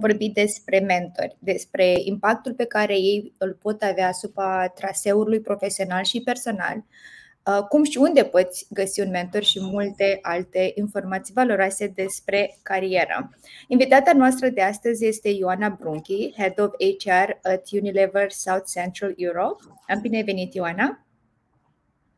vorbi 0.00 0.28
despre 0.28 0.78
mentori, 0.78 1.36
despre 1.38 1.94
impactul 2.04 2.54
pe 2.54 2.64
care 2.64 2.94
ei 2.94 3.32
îl 3.38 3.58
pot 3.62 3.82
avea 3.82 4.08
asupra 4.08 4.68
traseului 4.68 5.40
profesional 5.40 6.04
și 6.04 6.20
personal, 6.20 6.76
uh, 6.76 7.62
cum 7.68 7.84
și 7.84 7.98
unde 7.98 8.24
poți 8.24 8.66
găsi 8.70 9.00
un 9.00 9.10
mentor 9.10 9.42
și 9.42 9.58
multe 9.62 10.18
alte 10.22 10.72
informații 10.74 11.34
valoroase 11.34 11.86
despre 11.86 12.58
carieră. 12.62 13.30
Invitata 13.68 14.12
noastră 14.12 14.48
de 14.48 14.62
astăzi 14.62 15.06
este 15.06 15.28
Ioana 15.28 15.76
Brunchi, 15.80 16.32
Head 16.36 16.60
of 16.60 16.70
HR 16.78 17.48
at 17.52 17.70
Unilever 17.72 18.30
South 18.30 18.64
Central 18.74 19.12
Europe. 19.16 19.64
Am 19.88 20.00
bine 20.00 20.22
venit, 20.22 20.54
Ioana! 20.54 21.04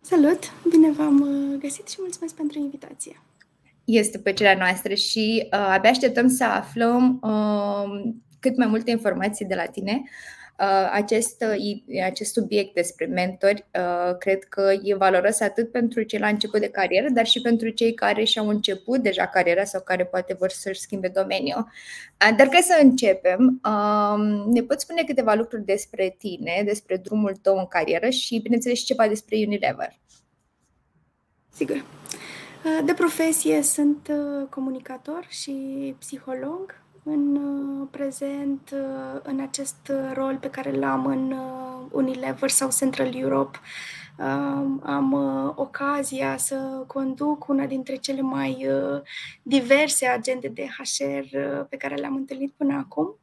Salut! 0.00 0.38
Bine 0.68 0.90
v-am 0.90 1.20
uh, 1.20 1.58
găsit 1.60 1.88
și 1.88 1.96
mulțumesc 2.00 2.34
pentru 2.34 2.58
invitație! 2.58 3.20
Este 3.84 4.18
plăcerea 4.18 4.56
noastră 4.56 4.94
și 4.94 5.48
uh, 5.52 5.68
abia 5.72 5.90
așteptăm 5.90 6.28
să 6.28 6.44
aflăm 6.44 7.20
uh, 7.22 8.12
cât 8.40 8.56
mai 8.56 8.66
multe 8.66 8.90
informații 8.90 9.46
de 9.46 9.54
la 9.54 9.64
tine. 9.64 10.02
Uh, 10.58 10.88
acest, 10.92 11.44
uh, 11.56 12.02
acest 12.04 12.32
subiect 12.32 12.74
despre 12.74 13.06
mentori 13.06 13.66
uh, 13.74 14.16
cred 14.18 14.44
că 14.44 14.72
e 14.82 14.94
valoros 14.94 15.40
atât 15.40 15.70
pentru 15.70 16.02
cei 16.02 16.18
la 16.18 16.28
început 16.28 16.60
de 16.60 16.68
carieră, 16.68 17.08
dar 17.10 17.26
și 17.26 17.40
pentru 17.40 17.68
cei 17.68 17.94
care 17.94 18.24
și-au 18.24 18.48
început 18.48 19.02
deja 19.02 19.26
cariera 19.26 19.64
sau 19.64 19.80
care 19.80 20.04
poate 20.04 20.34
vor 20.38 20.50
să-și 20.50 20.80
schimbe 20.80 21.08
domeniul. 21.08 21.58
Uh, 21.58 22.36
dar 22.36 22.46
ca 22.46 22.58
să 22.60 22.78
începem, 22.82 23.60
uh, 23.64 24.44
ne 24.52 24.62
poți 24.62 24.82
spune 24.82 25.02
câteva 25.02 25.34
lucruri 25.34 25.64
despre 25.64 26.16
tine, 26.18 26.62
despre 26.64 26.96
drumul 26.96 27.36
tău 27.42 27.58
în 27.58 27.66
carieră 27.66 28.08
și, 28.08 28.38
bineînțeles, 28.42 28.78
și 28.78 28.84
ceva 28.84 29.08
despre 29.08 29.36
Unilever. 29.36 30.00
Sigur. 31.54 31.84
De 32.62 32.94
profesie 32.94 33.62
sunt 33.62 34.08
uh, 34.10 34.46
comunicator 34.48 35.26
și 35.28 35.54
psiholog. 35.98 36.80
În 37.04 37.36
uh, 37.36 37.88
prezent, 37.90 38.70
uh, 38.72 39.20
în 39.22 39.40
acest 39.40 39.92
rol 40.12 40.36
pe 40.40 40.50
care 40.50 40.70
l-am 40.70 41.06
în 41.06 41.34
Unilever 41.90 42.50
sau 42.50 42.70
Central 42.70 43.14
Europe, 43.14 43.58
am 44.82 45.12
ocazia 45.54 46.36
să 46.36 46.84
conduc 46.86 47.48
una 47.48 47.66
dintre 47.66 47.96
cele 47.96 48.20
mai 48.20 48.66
diverse 49.42 50.06
agende 50.06 50.48
de 50.48 50.66
HR 50.66 51.36
pe 51.68 51.76
care 51.76 51.94
le-am 51.94 52.14
întâlnit 52.14 52.52
până 52.56 52.76
acum. 52.76 53.16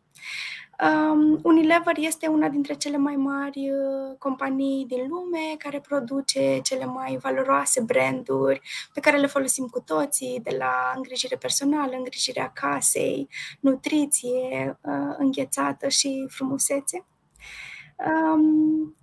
Um, 0.82 1.40
Unilever 1.44 1.98
este 1.98 2.28
una 2.28 2.50
dintre 2.50 2.74
cele 2.74 2.98
mai 2.98 3.16
mari 3.16 3.72
uh, 3.72 4.18
companii 4.18 4.86
din 4.86 5.08
lume 5.08 5.56
care 5.58 5.80
produce 5.80 6.60
cele 6.64 6.86
mai 6.86 7.18
valoroase 7.22 7.82
branduri 7.82 8.62
pe 8.94 9.00
care 9.00 9.18
le 9.18 9.28
folosim 9.28 9.68
cu 9.68 9.82
toții, 9.82 10.40
de 10.44 10.56
la 10.58 10.94
îngrijire 10.96 11.36
personală, 11.36 11.96
îngrijirea 11.96 12.52
casei, 12.54 13.28
nutriție, 13.60 14.80
uh, 14.82 15.16
înghețată 15.18 15.88
și 15.88 16.26
frumusețe. 16.30 17.06
Um, 17.96 18.96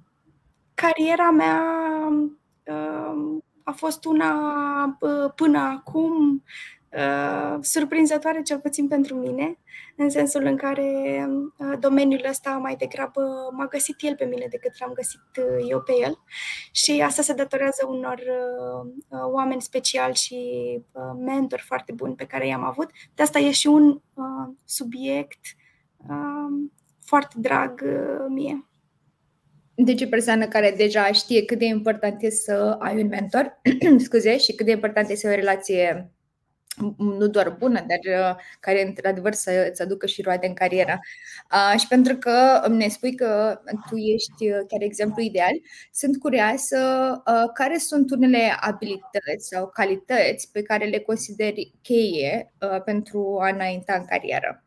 cariera 0.75 1.31
mea 1.31 1.63
uh, 2.65 3.43
a 3.65 3.73
fost 3.73 4.05
una 4.05 4.97
uh, 5.01 5.33
până 5.35 5.59
acum 5.59 6.43
Uh, 6.93 7.59
surprinzătoare, 7.61 8.43
cel 8.43 8.59
puțin 8.59 8.89
pentru 8.89 9.15
mine, 9.15 9.59
în 9.97 10.11
sensul 10.11 10.45
în 10.45 10.57
care 10.57 10.91
uh, 11.57 11.79
domeniul 11.81 12.27
ăsta 12.29 12.51
mai 12.51 12.77
degrabă 12.77 13.21
m-a 13.53 13.67
găsit 13.67 13.97
el 13.99 14.17
pe 14.17 14.25
mine 14.25 14.47
decât 14.51 14.73
l-am 14.79 14.93
găsit 14.93 15.21
uh, 15.39 15.67
eu 15.71 15.81
pe 15.81 15.93
el. 16.03 16.19
Și 16.73 17.01
asta 17.01 17.23
se 17.23 17.35
datorează 17.35 17.87
unor 17.89 18.19
uh, 18.19 18.93
uh 19.09 19.33
oameni 19.33 19.63
speciali 19.63 20.15
și 20.15 20.39
uh, 20.93 21.03
mentori 21.19 21.63
foarte 21.63 21.93
buni 21.93 22.15
pe 22.15 22.27
care 22.27 22.47
i-am 22.47 22.65
avut. 22.65 22.91
De 23.15 23.23
asta 23.23 23.39
e 23.39 23.51
și 23.51 23.67
un 23.67 24.01
uh, 24.15 24.55
subiect 24.65 25.41
uh, 26.09 26.69
foarte 27.05 27.35
drag 27.39 27.83
uh, 27.85 28.27
mie. 28.29 28.69
Deci 29.75 30.03
o 30.03 30.09
persoană 30.09 30.47
care 30.47 30.75
deja 30.77 31.13
știe 31.13 31.45
cât 31.45 31.59
de 31.59 31.65
important 31.65 32.23
e 32.23 32.31
să 32.31 32.77
ai 32.79 33.03
un 33.03 33.09
mentor, 33.09 33.61
scuze, 34.05 34.39
și 34.39 34.55
cât 34.55 34.67
de 34.67 34.73
important 34.73 35.09
e 35.09 35.15
să 35.15 35.27
ai 35.27 35.33
o 35.33 35.37
relație 35.37 36.11
nu 36.97 37.27
doar 37.27 37.51
bună, 37.59 37.85
dar 37.87 38.31
uh, 38.31 38.37
care 38.61 38.87
într-adevăr 38.87 39.33
să 39.33 39.69
îți 39.71 39.83
aducă 39.83 40.07
și 40.07 40.23
roade 40.23 40.47
în 40.47 40.55
carieră. 40.55 41.01
Uh, 41.53 41.81
și 41.81 41.87
pentru 41.89 42.17
că 42.17 42.67
ne 42.69 42.89
spui 42.89 43.15
că 43.15 43.61
tu 43.89 43.97
ești 43.97 44.51
uh, 44.51 44.59
chiar 44.69 44.81
exemplu 44.81 45.23
ideal, 45.23 45.53
sunt 45.93 46.19
curioasă 46.19 46.77
care 47.55 47.79
sunt 47.79 48.11
unele 48.11 48.57
abilități 48.61 49.49
sau 49.49 49.67
calități 49.69 50.51
pe 50.53 50.63
care 50.63 50.85
le 50.85 50.99
consideri 50.99 51.73
cheie 51.83 52.53
pentru 52.85 53.39
a 53.41 53.49
înainta 53.49 53.95
în 53.95 54.05
carieră. 54.05 54.65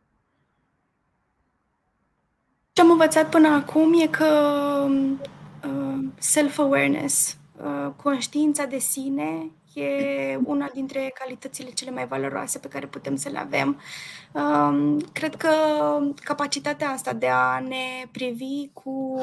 Ce 2.71 2.81
am 2.81 2.91
învățat 2.91 3.29
până 3.29 3.47
acum 3.47 4.01
e 4.01 4.07
că 4.07 4.27
self-awareness, 6.19 7.37
conștiința 7.95 8.65
de 8.65 8.77
sine 8.77 9.51
e 9.73 10.39
una 10.43 10.69
dintre 10.73 11.13
calitățile 11.19 11.69
cele 11.69 11.91
mai 11.91 12.07
valoroase 12.07 12.59
pe 12.59 12.67
care 12.67 12.87
putem 12.87 13.15
să 13.15 13.29
le 13.29 13.37
avem. 13.37 13.81
Um, 14.33 14.99
cred 14.99 15.35
că 15.35 15.49
capacitatea 16.23 16.89
asta 16.89 17.13
de 17.13 17.27
a 17.27 17.59
ne 17.59 18.07
privi 18.11 18.69
cu 18.73 19.19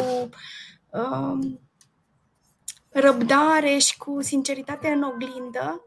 um, 0.91 1.61
răbdare 2.89 3.79
și 3.79 3.97
cu 3.97 4.23
sinceritate 4.23 4.89
în 4.89 5.03
oglindă, 5.03 5.85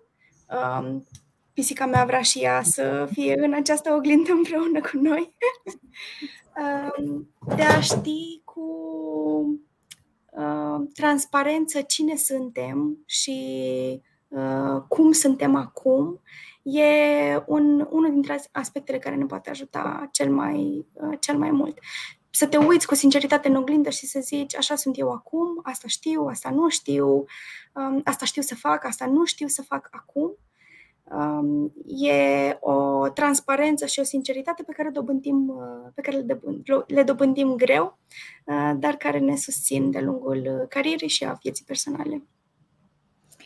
um, 0.50 1.08
pisica 1.54 1.86
mea 1.86 2.06
vrea 2.06 2.22
și 2.22 2.40
ea 2.40 2.64
să 2.64 3.10
fie 3.12 3.36
în 3.38 3.54
această 3.54 3.94
oglindă 3.94 4.32
împreună 4.32 4.82
cu 4.82 4.98
noi, 4.98 5.36
de 7.56 7.62
a 7.62 7.80
ști 7.80 8.42
cu 8.44 8.62
uh, 10.32 10.88
transparență 10.94 11.82
cine 11.82 12.16
suntem 12.16 13.04
și 13.06 13.38
Uh, 14.02 14.09
cum 14.88 15.12
suntem 15.12 15.56
acum, 15.56 16.22
e 16.62 17.44
un, 17.46 17.88
unul 17.90 18.12
dintre 18.12 18.42
aspectele 18.52 18.98
care 18.98 19.16
ne 19.16 19.26
poate 19.26 19.50
ajuta 19.50 20.10
cel 20.12 20.32
mai, 20.34 20.86
uh, 20.94 21.18
cel 21.20 21.38
mai 21.38 21.52
mult. 21.52 21.80
Să 22.30 22.48
te 22.48 22.58
uiți 22.58 22.88
cu 22.88 22.96
sinceritate 22.96 23.48
în 23.48 23.56
oglindă 23.56 23.90
și 23.90 24.06
să 24.06 24.20
zici, 24.20 24.56
așa 24.56 24.76
sunt 24.76 24.98
eu 24.98 25.12
acum, 25.12 25.60
asta 25.64 25.88
știu, 25.88 26.26
asta 26.26 26.50
nu 26.50 26.70
știu, 26.70 27.08
um, 27.74 28.02
asta 28.04 28.26
știu 28.26 28.42
să 28.42 28.56
fac, 28.56 28.86
asta 28.86 29.06
nu 29.06 29.26
știu 29.26 29.48
să 29.48 29.62
fac 29.62 29.88
acum. 29.92 30.38
Um, 31.04 31.74
e 31.86 32.58
o 32.60 33.08
transparență 33.10 33.86
și 33.86 34.00
o 34.00 34.04
sinceritate 34.04 34.64
pe 34.64 34.72
care, 34.72 34.90
dobândim, 34.90 35.48
uh, 35.48 35.92
pe 35.96 36.02
care 36.02 36.18
le, 36.18 36.24
dobândim, 36.24 36.84
le 36.88 37.04
dobândim 37.04 37.56
greu, 37.56 37.98
dar 38.76 38.96
care 38.96 39.20
ne 39.20 39.36
susțin 39.36 39.92
de 39.92 40.00
lungul 40.00 40.66
carierei 40.70 41.08
și 41.08 41.26
a 41.26 41.38
vieții 41.42 41.66
personale. 41.66 42.24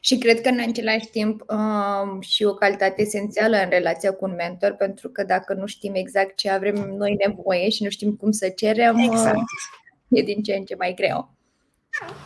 Și 0.06 0.18
cred 0.18 0.41
că 0.41 0.50
în 0.50 0.59
același 0.59 1.08
timp 1.08 1.44
um, 1.47 2.22
și 2.22 2.44
o 2.44 2.53
calitate 2.53 3.02
esențială 3.02 3.58
în 3.58 3.69
relația 3.69 4.14
cu 4.14 4.25
un 4.25 4.34
mentor, 4.36 4.72
pentru 4.72 5.09
că 5.09 5.24
dacă 5.24 5.53
nu 5.53 5.66
știm 5.66 5.94
exact 5.96 6.36
ce 6.36 6.50
avem 6.50 6.75
noi 6.97 7.16
nevoie 7.28 7.69
și 7.69 7.84
nu 7.84 7.90
știm 7.90 8.16
cum 8.16 8.31
să 8.31 8.50
cerem, 8.50 8.97
exact. 8.97 9.36
uh, 9.36 10.19
e 10.19 10.22
din 10.22 10.44
ce 10.44 10.53
în 10.53 10.63
ce 10.63 10.75
mai 10.75 10.94
greu. 10.96 11.30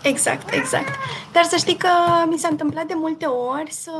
Exact, 0.03 0.53
exact. 0.53 0.87
Dar 1.31 1.43
să 1.43 1.55
știi 1.55 1.75
că 1.75 1.89
mi 2.29 2.37
s-a 2.37 2.47
întâmplat 2.47 2.87
de 2.87 2.93
multe 2.93 3.25
ori 3.25 3.71
să 3.71 3.91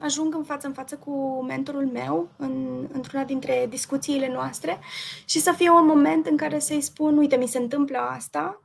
ajung 0.00 0.34
în 0.34 0.44
față 0.44 0.66
în 0.66 0.72
față 0.72 0.96
cu 0.96 1.44
mentorul 1.48 1.86
meu 1.86 2.28
în, 2.36 2.86
într-una 2.92 3.24
dintre 3.24 3.66
discuțiile 3.68 4.28
noastre 4.32 4.78
și 5.24 5.40
să 5.40 5.52
fie 5.56 5.70
un 5.70 5.86
moment 5.86 6.26
în 6.26 6.36
care 6.36 6.58
să-i 6.58 6.80
spun, 6.80 7.16
uite, 7.16 7.36
mi 7.36 7.48
se 7.48 7.58
întâmplă 7.58 7.98
asta, 7.98 8.62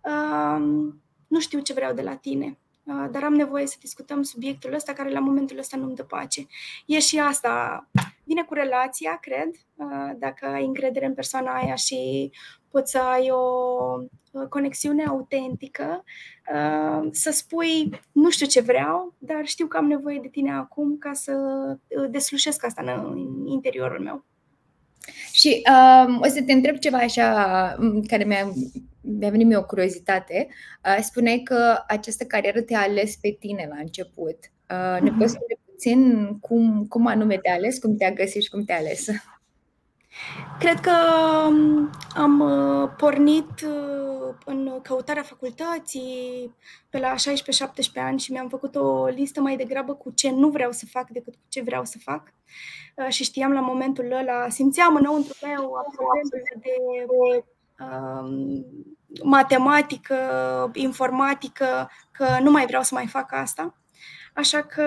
um, 0.00 1.02
nu 1.26 1.40
știu 1.40 1.60
ce 1.60 1.72
vreau 1.72 1.94
de 1.94 2.02
la 2.02 2.14
tine 2.14 2.58
Ah, 2.58 2.65
dar 2.86 3.24
am 3.24 3.34
nevoie 3.34 3.66
să 3.66 3.76
discutăm 3.80 4.22
subiectul 4.22 4.74
ăsta 4.74 4.92
care 4.92 5.10
la 5.10 5.20
momentul 5.20 5.58
ăsta 5.58 5.76
nu-mi 5.76 5.94
dă 5.94 6.02
pace. 6.02 6.46
E 6.86 6.98
și 6.98 7.18
asta, 7.18 7.86
vine 8.24 8.42
cu 8.42 8.54
relația, 8.54 9.18
cred, 9.20 9.50
ah, 9.76 10.10
dacă 10.18 10.46
ai 10.46 10.64
încredere 10.64 11.06
în 11.06 11.14
persoana 11.14 11.52
aia 11.52 11.74
și 11.74 12.30
poți 12.70 12.90
să 12.90 12.98
ai 12.98 13.30
o 13.30 14.48
conexiune 14.48 15.04
autentică, 15.04 16.04
ah, 16.54 17.08
să 17.10 17.30
spui, 17.30 18.00
nu 18.12 18.30
știu 18.30 18.46
ce 18.46 18.60
vreau, 18.60 19.14
dar 19.18 19.46
știu 19.46 19.66
că 19.66 19.76
am 19.76 19.86
nevoie 19.86 20.18
de 20.22 20.28
tine 20.28 20.52
acum 20.52 20.98
ca 20.98 21.12
să 21.12 21.32
deslușesc 22.10 22.64
asta 22.64 22.82
în 22.82 23.46
interiorul 23.46 24.00
meu. 24.00 24.24
Și 25.32 25.62
um, 26.06 26.20
o 26.20 26.28
să 26.28 26.42
te 26.42 26.52
întreb 26.52 26.76
ceva 26.76 26.98
așa 26.98 27.32
care 28.06 28.24
mi-a 28.24 28.52
mi-a 29.18 29.30
venit 29.30 29.46
mie 29.46 29.56
o 29.56 29.64
curiozitate. 29.64 30.48
Uh, 30.84 30.98
spuneai 31.02 31.40
că 31.44 31.82
această 31.86 32.24
carieră 32.24 32.60
te-a 32.60 32.80
ales 32.80 33.16
pe 33.16 33.36
tine 33.40 33.66
la 33.68 33.76
început. 33.78 34.38
Uh, 34.70 35.00
ne 35.00 35.10
poți 35.18 35.32
spune 35.32 35.58
puțin 35.64 36.28
cum, 36.40 36.86
cum 36.88 37.06
anume 37.06 37.38
te-a 37.38 37.54
ales, 37.54 37.78
cum 37.78 37.96
te-a 37.96 38.12
găsit 38.12 38.42
și 38.42 38.50
cum 38.50 38.64
te-a 38.64 38.76
ales? 38.76 39.06
Cred 40.58 40.80
că 40.80 40.92
um, 41.48 41.90
am 42.14 42.40
uh, 42.40 42.90
pornit 42.96 43.50
uh, 43.60 44.34
în 44.44 44.80
căutarea 44.82 45.22
facultății 45.22 46.54
pe 46.90 46.98
la 46.98 47.14
16-17 47.14 47.18
ani 47.94 48.18
și 48.18 48.32
mi-am 48.32 48.48
făcut 48.48 48.74
o 48.74 49.06
listă 49.06 49.40
mai 49.40 49.56
degrabă 49.56 49.94
cu 49.94 50.10
ce 50.10 50.30
nu 50.30 50.48
vreau 50.48 50.72
să 50.72 50.86
fac 50.86 51.08
decât 51.08 51.34
cu 51.34 51.40
ce 51.48 51.62
vreau 51.62 51.84
să 51.84 51.98
fac. 51.98 52.32
Uh, 52.94 53.08
și 53.08 53.24
știam 53.24 53.52
la 53.52 53.60
momentul 53.60 54.12
ăla, 54.12 54.48
simțeam 54.48 54.96
înăuntru 54.96 55.34
meu 55.42 55.72
absolventul 55.74 56.60
de 56.60 56.74
um, 57.84 58.64
matematică, 59.22 60.16
informatică, 60.74 61.90
că 62.10 62.26
nu 62.42 62.50
mai 62.50 62.66
vreau 62.66 62.82
să 62.82 62.94
mai 62.94 63.06
fac 63.06 63.32
asta. 63.32 63.74
Așa 64.34 64.62
că 64.62 64.84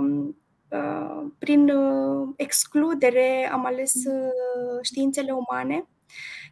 um, 0.00 0.36
Uh, 0.72 1.26
prin 1.38 1.68
uh, 1.68 2.28
excludere 2.36 3.48
am 3.52 3.64
ales 3.66 3.94
uh, 3.94 4.78
științele 4.82 5.32
umane, 5.32 5.88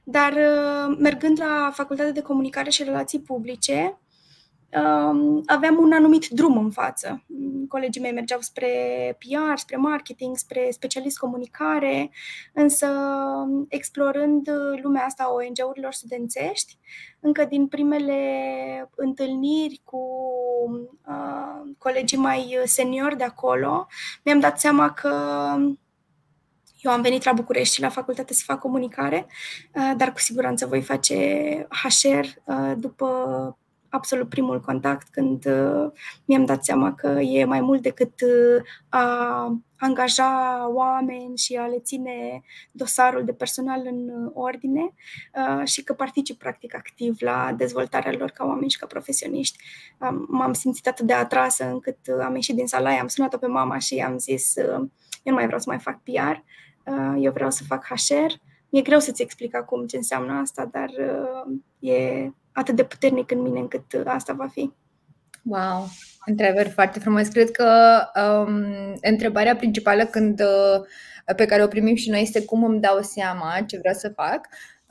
dar 0.05 0.35
mergând 0.99 1.41
la 1.41 1.71
Facultatea 1.75 2.13
de 2.13 2.23
Comunicare 2.23 2.71
și 2.71 2.83
Relații 2.83 3.21
Publice, 3.21 3.83
um, 3.83 3.99
aveam 5.47 5.79
un 5.79 5.93
anumit 5.93 6.29
drum 6.29 6.59
în 6.59 6.71
față. 6.71 7.25
Colegii 7.69 8.01
mei 8.01 8.13
mergeau 8.13 8.41
spre 8.41 8.69
PR, 9.19 9.57
spre 9.57 9.77
marketing, 9.77 10.37
spre 10.37 10.69
specialist 10.71 11.19
comunicare, 11.19 12.11
însă 12.53 12.87
explorând 13.69 14.51
lumea 14.83 15.05
asta 15.05 15.23
a 15.23 15.33
ONG-urilor 15.33 15.93
studențești, 15.93 16.79
încă 17.21 17.45
din 17.45 17.67
primele 17.67 18.21
întâlniri 18.97 19.81
cu 19.85 20.01
uh, 21.07 21.71
colegii 21.79 22.19
mai 22.19 22.59
seniori 22.65 23.17
de 23.17 23.25
acolo, 23.25 23.87
mi-am 24.25 24.41
dat 24.41 24.61
seama 24.61 24.93
că 24.93 25.15
eu 26.81 26.93
am 26.93 27.03
venit 27.03 27.25
la 27.25 27.33
București 27.33 27.81
la 27.81 27.89
facultate 27.89 28.35
să 28.35 28.43
fac 28.47 28.59
comunicare, 28.59 29.27
uh, 29.75 29.93
dar 29.97 30.13
cu 30.13 30.19
siguranță 30.19 30.67
voi 30.67 30.83
face 30.83 31.17
HR 31.83 32.27
uh, 32.45 32.73
după 32.77 33.07
absolut 33.91 34.29
primul 34.29 34.61
contact 34.61 35.09
când 35.11 35.47
uh, 35.47 35.91
mi-am 36.25 36.45
dat 36.45 36.65
seama 36.65 36.95
că 36.95 37.09
e 37.09 37.45
mai 37.45 37.61
mult 37.61 37.83
decât 37.83 38.21
uh, 38.21 38.63
a 38.89 39.63
angaja 39.77 40.69
oameni 40.69 41.37
și 41.37 41.57
a 41.57 41.67
le 41.67 41.79
ține 41.79 42.43
dosarul 42.71 43.25
de 43.25 43.33
personal 43.33 43.83
în 43.85 44.09
uh, 44.09 44.31
ordine 44.35 44.95
uh, 45.35 45.67
și 45.67 45.83
că 45.83 45.93
particip 45.93 46.39
practic 46.39 46.75
activ 46.75 47.17
la 47.21 47.55
dezvoltarea 47.57 48.13
lor 48.19 48.31
ca 48.31 48.45
oameni 48.45 48.71
și 48.71 48.79
ca 48.79 48.87
profesioniști. 48.87 49.59
Um, 49.99 50.27
m-am 50.29 50.53
simțit 50.53 50.87
atât 50.87 51.07
de 51.07 51.13
atrasă 51.13 51.65
încât 51.65 51.99
uh, 52.09 52.25
am 52.25 52.35
ieșit 52.35 52.55
din 52.55 52.67
sala 52.67 52.99
am 52.99 53.09
sunat-o 53.09 53.39
pe 53.39 53.47
mama 53.47 53.79
și 53.79 53.95
i-am 53.95 54.19
zis 54.19 54.55
uh, 54.57 54.89
eu 55.23 55.33
nu 55.33 55.35
mai 55.35 55.45
vreau 55.45 55.61
să 55.61 55.69
mai 55.69 55.79
fac 55.79 56.01
PR, 56.03 56.37
uh, 56.91 57.17
eu 57.19 57.33
vreau 57.33 57.51
să 57.51 57.65
fac 57.65 57.85
HR. 57.85 58.33
E 58.71 58.81
greu 58.81 58.99
să-ți 58.99 59.23
explic 59.23 59.55
acum 59.55 59.87
ce 59.87 59.97
înseamnă 59.97 60.33
asta, 60.33 60.69
dar 60.73 60.89
uh, 60.89 61.91
e 61.91 62.31
atât 62.53 62.77
de 62.77 62.85
puternic 62.85 63.31
în 63.31 63.41
mine 63.41 63.59
încât 63.59 63.93
uh, 63.93 64.03
asta 64.05 64.33
va 64.33 64.47
fi. 64.47 64.73
Wow, 65.43 65.89
întrebări 66.27 66.69
foarte 66.69 66.99
frumos. 66.99 67.29
Cred 67.29 67.51
că 67.51 68.01
um, 68.21 68.65
întrebarea 69.01 69.57
principală 69.57 70.05
când, 70.05 70.41
uh, 70.41 71.35
pe 71.37 71.47
care 71.47 71.63
o 71.63 71.67
primim 71.67 71.95
și 71.95 72.11
noi 72.11 72.23
este 72.23 72.45
cum 72.45 72.65
îmi 72.65 72.81
dau 72.81 73.03
seama 73.03 73.61
ce 73.67 73.79
vreau 73.79 73.95
să 73.95 74.09
fac, 74.09 74.41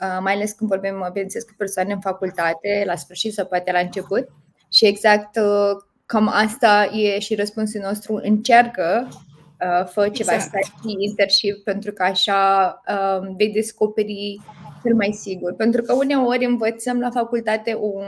uh, 0.00 0.18
mai 0.20 0.32
ales 0.34 0.52
când 0.52 0.70
vorbim, 0.70 1.08
bineînțeles, 1.12 1.44
cu 1.44 1.54
persoane 1.56 1.92
în 1.92 2.00
facultate, 2.00 2.82
la 2.86 2.96
sfârșit 2.96 3.32
sau 3.32 3.46
poate 3.46 3.72
la 3.72 3.78
început. 3.78 4.28
Și 4.72 4.86
exact 4.86 5.36
uh, 5.36 5.82
cam 6.06 6.28
asta 6.28 6.90
e 6.92 7.18
și 7.18 7.34
răspunsul 7.34 7.80
nostru. 7.80 8.20
Încearcă, 8.22 9.08
uh, 9.10 9.86
fă 9.86 10.08
ceva 10.08 10.34
exact. 10.34 10.64
stai 10.64 10.94
internship, 10.98 11.64
pentru 11.64 11.92
că 11.92 12.02
așa 12.02 12.80
uh, 12.88 13.34
vei 13.36 13.52
descoperi 13.52 14.40
cel 14.82 14.94
mai 14.94 15.12
sigur. 15.12 15.52
Pentru 15.54 15.82
că 15.82 15.92
uneori 15.92 16.44
învățăm 16.44 16.98
la 16.98 17.10
facultate 17.10 17.76
un, 17.80 18.04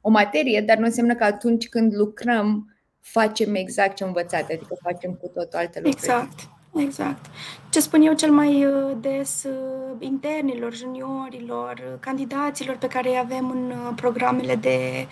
o 0.00 0.10
materie, 0.10 0.60
dar 0.60 0.76
nu 0.76 0.84
înseamnă 0.84 1.14
că 1.14 1.24
atunci 1.24 1.68
când 1.68 1.94
lucrăm 1.94 2.74
facem 3.00 3.54
exact 3.54 3.94
ce 3.96 4.04
învățat, 4.04 4.42
adică 4.42 4.76
facem 4.82 5.12
cu 5.12 5.26
totul 5.26 5.58
alte 5.58 5.80
lucruri. 5.80 6.04
Exact, 6.04 6.38
exact. 6.74 7.26
Ce 7.70 7.80
spun 7.80 8.02
eu 8.02 8.12
cel 8.12 8.30
mai 8.30 8.64
uh, 8.64 8.96
des 9.00 9.44
uh, 9.44 9.96
internilor, 9.98 10.74
juniorilor, 10.74 11.72
uh, 11.92 11.98
candidaților 12.00 12.76
pe 12.76 12.86
care 12.86 13.08
îi 13.08 13.18
avem 13.18 13.50
în 13.50 13.94
programele 13.94 14.54
de 14.54 15.06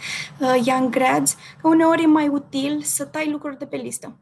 Young 0.64 0.90
Grads, 0.90 1.36
că 1.60 1.68
uneori 1.68 2.02
e 2.02 2.06
mai 2.06 2.28
util 2.28 2.80
să 2.82 3.04
tai 3.04 3.30
lucruri 3.30 3.58
de 3.58 3.66
pe 3.66 3.76
listă. 3.76 4.16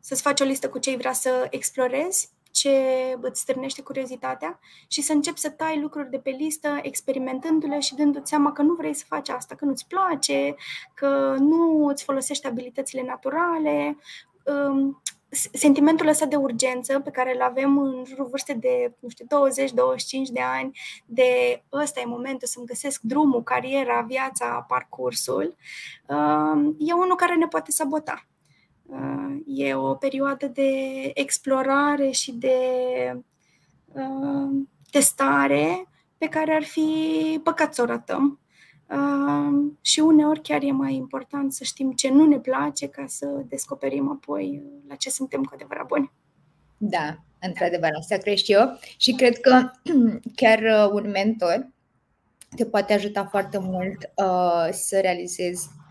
Să-ți 0.00 0.22
faci 0.22 0.40
o 0.40 0.44
listă 0.44 0.68
cu 0.68 0.78
ce 0.78 0.96
vrea 0.96 1.12
să 1.12 1.46
explorezi 1.50 2.33
ce 2.54 2.78
îți 3.20 3.40
stârnește 3.40 3.82
curiozitatea 3.82 4.58
și 4.88 5.02
să 5.02 5.12
începi 5.12 5.38
să 5.38 5.50
tai 5.50 5.80
lucruri 5.80 6.10
de 6.10 6.18
pe 6.18 6.30
listă, 6.30 6.78
experimentându-le 6.82 7.80
și 7.80 7.94
dându-ți 7.94 8.28
seama 8.28 8.52
că 8.52 8.62
nu 8.62 8.74
vrei 8.74 8.94
să 8.94 9.04
faci 9.08 9.28
asta, 9.28 9.54
că 9.54 9.64
nu-ți 9.64 9.86
place, 9.86 10.54
că 10.94 11.36
nu 11.38 11.86
îți 11.86 12.04
folosești 12.04 12.46
abilitățile 12.46 13.02
naturale. 13.02 13.96
Um, 14.44 15.02
sentimentul 15.52 16.06
ăsta 16.06 16.26
de 16.26 16.36
urgență 16.36 17.00
pe 17.00 17.10
care 17.10 17.34
îl 17.34 17.42
avem 17.42 17.78
în 17.78 18.04
jurul 18.06 18.26
vârstei 18.26 18.54
de, 18.54 18.94
nu 18.98 19.08
știu, 19.08 19.26
20-25 19.26 20.32
de 20.32 20.40
ani, 20.40 20.78
de 21.06 21.62
ăsta 21.72 22.00
e 22.00 22.04
momentul 22.04 22.48
să-mi 22.48 22.66
găsesc 22.66 23.00
drumul, 23.00 23.42
cariera, 23.42 24.00
viața, 24.00 24.64
parcursul, 24.68 25.56
um, 26.06 26.76
e 26.78 26.92
unul 26.92 27.16
care 27.16 27.34
ne 27.34 27.46
poate 27.46 27.70
sabota. 27.70 28.26
Uh, 28.86 29.42
e 29.46 29.74
o 29.74 29.94
perioadă 29.94 30.46
de 30.46 30.70
explorare 31.14 32.10
și 32.10 32.32
de 32.32 32.56
uh, 33.92 34.62
testare 34.90 35.88
pe 36.18 36.28
care 36.28 36.52
ar 36.52 36.62
fi 36.62 36.88
păcat 37.42 37.74
să 37.74 37.82
o 37.82 37.84
ratăm. 37.84 38.38
Uh, 38.88 39.72
și 39.80 40.00
uneori 40.00 40.40
chiar 40.40 40.62
e 40.62 40.70
mai 40.70 40.94
important 40.94 41.52
să 41.52 41.64
știm 41.64 41.92
ce 41.92 42.10
nu 42.10 42.26
ne 42.26 42.38
place 42.38 42.88
ca 42.88 43.04
să 43.06 43.26
descoperim 43.48 44.10
apoi 44.10 44.62
la 44.88 44.94
ce 44.94 45.10
suntem 45.10 45.42
cu 45.42 45.50
adevărat 45.54 45.86
buni. 45.86 46.12
Da, 46.76 47.16
într-adevăr, 47.40 47.90
asta 47.98 48.16
cred 48.16 48.36
și 48.36 48.52
eu. 48.52 48.78
Și 48.96 49.12
cred 49.12 49.40
că 49.40 49.70
chiar 50.40 50.90
un 50.92 51.10
mentor 51.10 51.72
te 52.56 52.66
poate 52.66 52.92
ajuta 52.92 53.24
foarte 53.24 53.58
mult 53.58 54.10
uh, 54.16 54.68
să 54.70 55.00
realizezi 55.00 55.68
uh, 55.68 55.83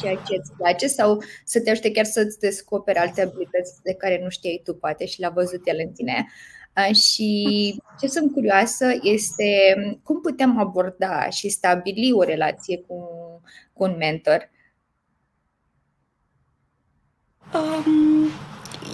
ceea 0.00 0.14
ce 0.14 0.36
îți 0.38 0.52
place 0.56 0.86
sau 0.86 1.22
să 1.44 1.60
te 1.60 1.70
ajute 1.70 1.90
chiar 1.90 2.04
să-ți 2.04 2.38
descoperi 2.38 2.98
alte 2.98 3.22
abilități 3.22 3.82
de 3.82 3.94
care 3.94 4.20
nu 4.22 4.28
știai 4.28 4.60
tu, 4.64 4.74
poate, 4.74 5.06
și 5.06 5.20
l-a 5.20 5.28
văzut 5.28 5.60
el 5.64 5.76
în 5.84 5.92
tine. 5.92 6.26
Uh, 6.76 6.94
și 6.94 7.82
ce 8.00 8.06
sunt 8.06 8.32
curioasă 8.32 8.86
este 9.02 9.74
cum 10.02 10.20
putem 10.20 10.58
aborda 10.58 11.28
și 11.28 11.48
stabili 11.48 12.12
o 12.12 12.22
relație 12.22 12.78
cu, 12.78 12.96
cu 13.72 13.82
un 13.82 13.96
mentor. 13.96 14.50
Um, 17.54 18.28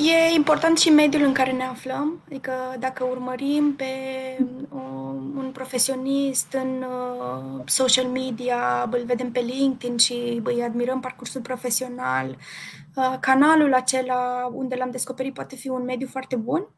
E 0.00 0.34
important 0.34 0.78
și 0.78 0.90
mediul 0.90 1.22
în 1.22 1.32
care 1.32 1.52
ne 1.52 1.64
aflăm, 1.64 2.22
adică 2.26 2.52
dacă 2.78 3.04
urmărim 3.04 3.74
pe 3.76 3.84
un 5.36 5.50
profesionist 5.52 6.52
în 6.52 6.82
uh, 6.82 7.62
social 7.66 8.06
media, 8.06 8.88
îl 8.90 9.04
vedem 9.04 9.30
pe 9.30 9.40
LinkedIn 9.40 9.96
și 9.96 10.40
îi 10.44 10.62
admirăm 10.62 11.00
parcursul 11.00 11.40
profesional, 11.40 12.36
uh, 12.94 13.14
canalul 13.20 13.74
acela 13.74 14.50
unde 14.52 14.74
l-am 14.74 14.90
descoperit 14.90 15.34
poate 15.34 15.56
fi 15.56 15.68
un 15.68 15.84
mediu 15.84 16.06
foarte 16.06 16.36
bun 16.36 16.68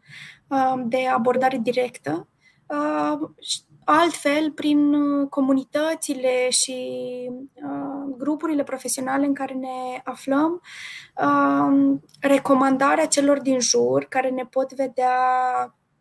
uh, 0.49 0.75
de 0.85 1.07
abordare 1.07 1.59
directă 1.63 2.29
altfel 3.91 4.51
prin 4.51 4.95
uh, 4.95 5.29
comunitățile 5.29 6.51
și 6.51 6.79
uh, 7.55 8.15
grupurile 8.17 8.63
profesionale 8.63 9.27
în 9.27 9.35
care 9.35 9.55
ne 9.55 10.01
aflăm, 10.05 10.63
uh, 11.17 11.99
recomandarea 12.21 13.07
celor 13.07 13.41
din 13.41 13.61
jur 13.61 14.05
care 14.05 14.29
ne 14.29 14.45
pot 14.45 14.73
vedea 14.73 15.15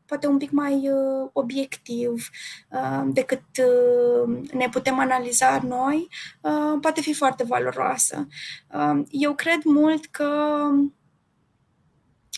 poate 0.06 0.28
un 0.28 0.38
pic 0.38 0.52
mai 0.52 0.90
uh, 0.90 1.30
obiectiv 1.34 2.30
uh, 2.70 3.04
decât 3.06 3.44
uh, 3.58 4.38
ne 4.52 4.70
putem 4.70 5.00
analiza 5.00 5.60
noi, 5.68 6.08
uh, 6.42 6.78
poate 6.82 7.02
fi 7.02 7.14
foarte 7.14 7.44
valoroasă. 7.44 8.28
Uh, 8.74 9.02
eu 9.10 9.34
cred 9.34 9.64
mult 9.64 10.06
că 10.06 10.30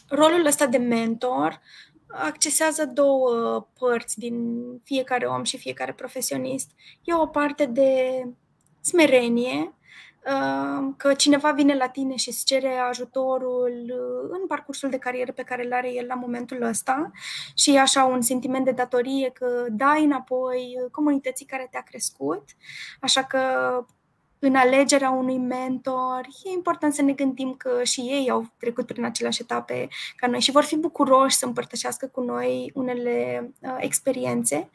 rolul 0.08 0.46
ăsta 0.46 0.65
de 0.65 0.77
mentor 0.77 1.62
accesează 2.13 2.85
două 2.85 3.67
părți 3.79 4.19
din 4.19 4.61
fiecare 4.83 5.25
om 5.25 5.43
și 5.43 5.57
fiecare 5.57 5.93
profesionist. 5.93 6.69
E 7.03 7.13
o 7.13 7.27
parte 7.27 7.65
de 7.65 8.23
smerenie, 8.81 9.73
uh, 10.25 10.93
că 10.97 11.13
cineva 11.13 11.51
vine 11.51 11.75
la 11.75 11.87
tine 11.87 12.15
și 12.15 12.29
îți 12.29 12.45
cere 12.45 12.75
ajutorul 12.89 13.85
uh, 13.87 14.29
în 14.41 14.47
parcursul 14.47 14.89
de 14.89 14.97
carieră 14.97 15.31
pe 15.31 15.43
care 15.43 15.65
îl 15.65 15.73
are 15.73 15.93
el 15.93 16.05
la 16.05 16.15
momentul 16.15 16.61
ăsta 16.61 17.11
și 17.55 17.75
e 17.75 17.79
așa 17.79 18.03
un 18.03 18.21
sentiment 18.21 18.65
de 18.65 18.71
datorie 18.71 19.29
că 19.29 19.65
dai 19.69 20.03
înapoi 20.03 20.75
comunității 20.91 21.45
care 21.45 21.67
te-a 21.71 21.83
crescut, 21.83 22.43
așa 22.99 23.23
că 23.23 23.39
în 24.43 24.55
alegerea 24.55 25.10
unui 25.10 25.38
mentor, 25.38 26.27
e 26.43 26.51
important 26.51 26.93
să 26.93 27.01
ne 27.01 27.13
gândim 27.13 27.53
că 27.57 27.83
și 27.83 28.00
ei 28.00 28.29
au 28.29 28.45
trecut 28.57 28.86
prin 28.86 29.05
aceleași 29.05 29.41
etape 29.41 29.88
ca 30.15 30.27
noi 30.27 30.39
și 30.39 30.51
vor 30.51 30.63
fi 30.63 30.77
bucuroși 30.77 31.36
să 31.36 31.45
împărtășească 31.45 32.07
cu 32.07 32.21
noi 32.21 32.71
unele 32.74 33.50
uh, 33.62 33.75
experiențe. 33.77 34.69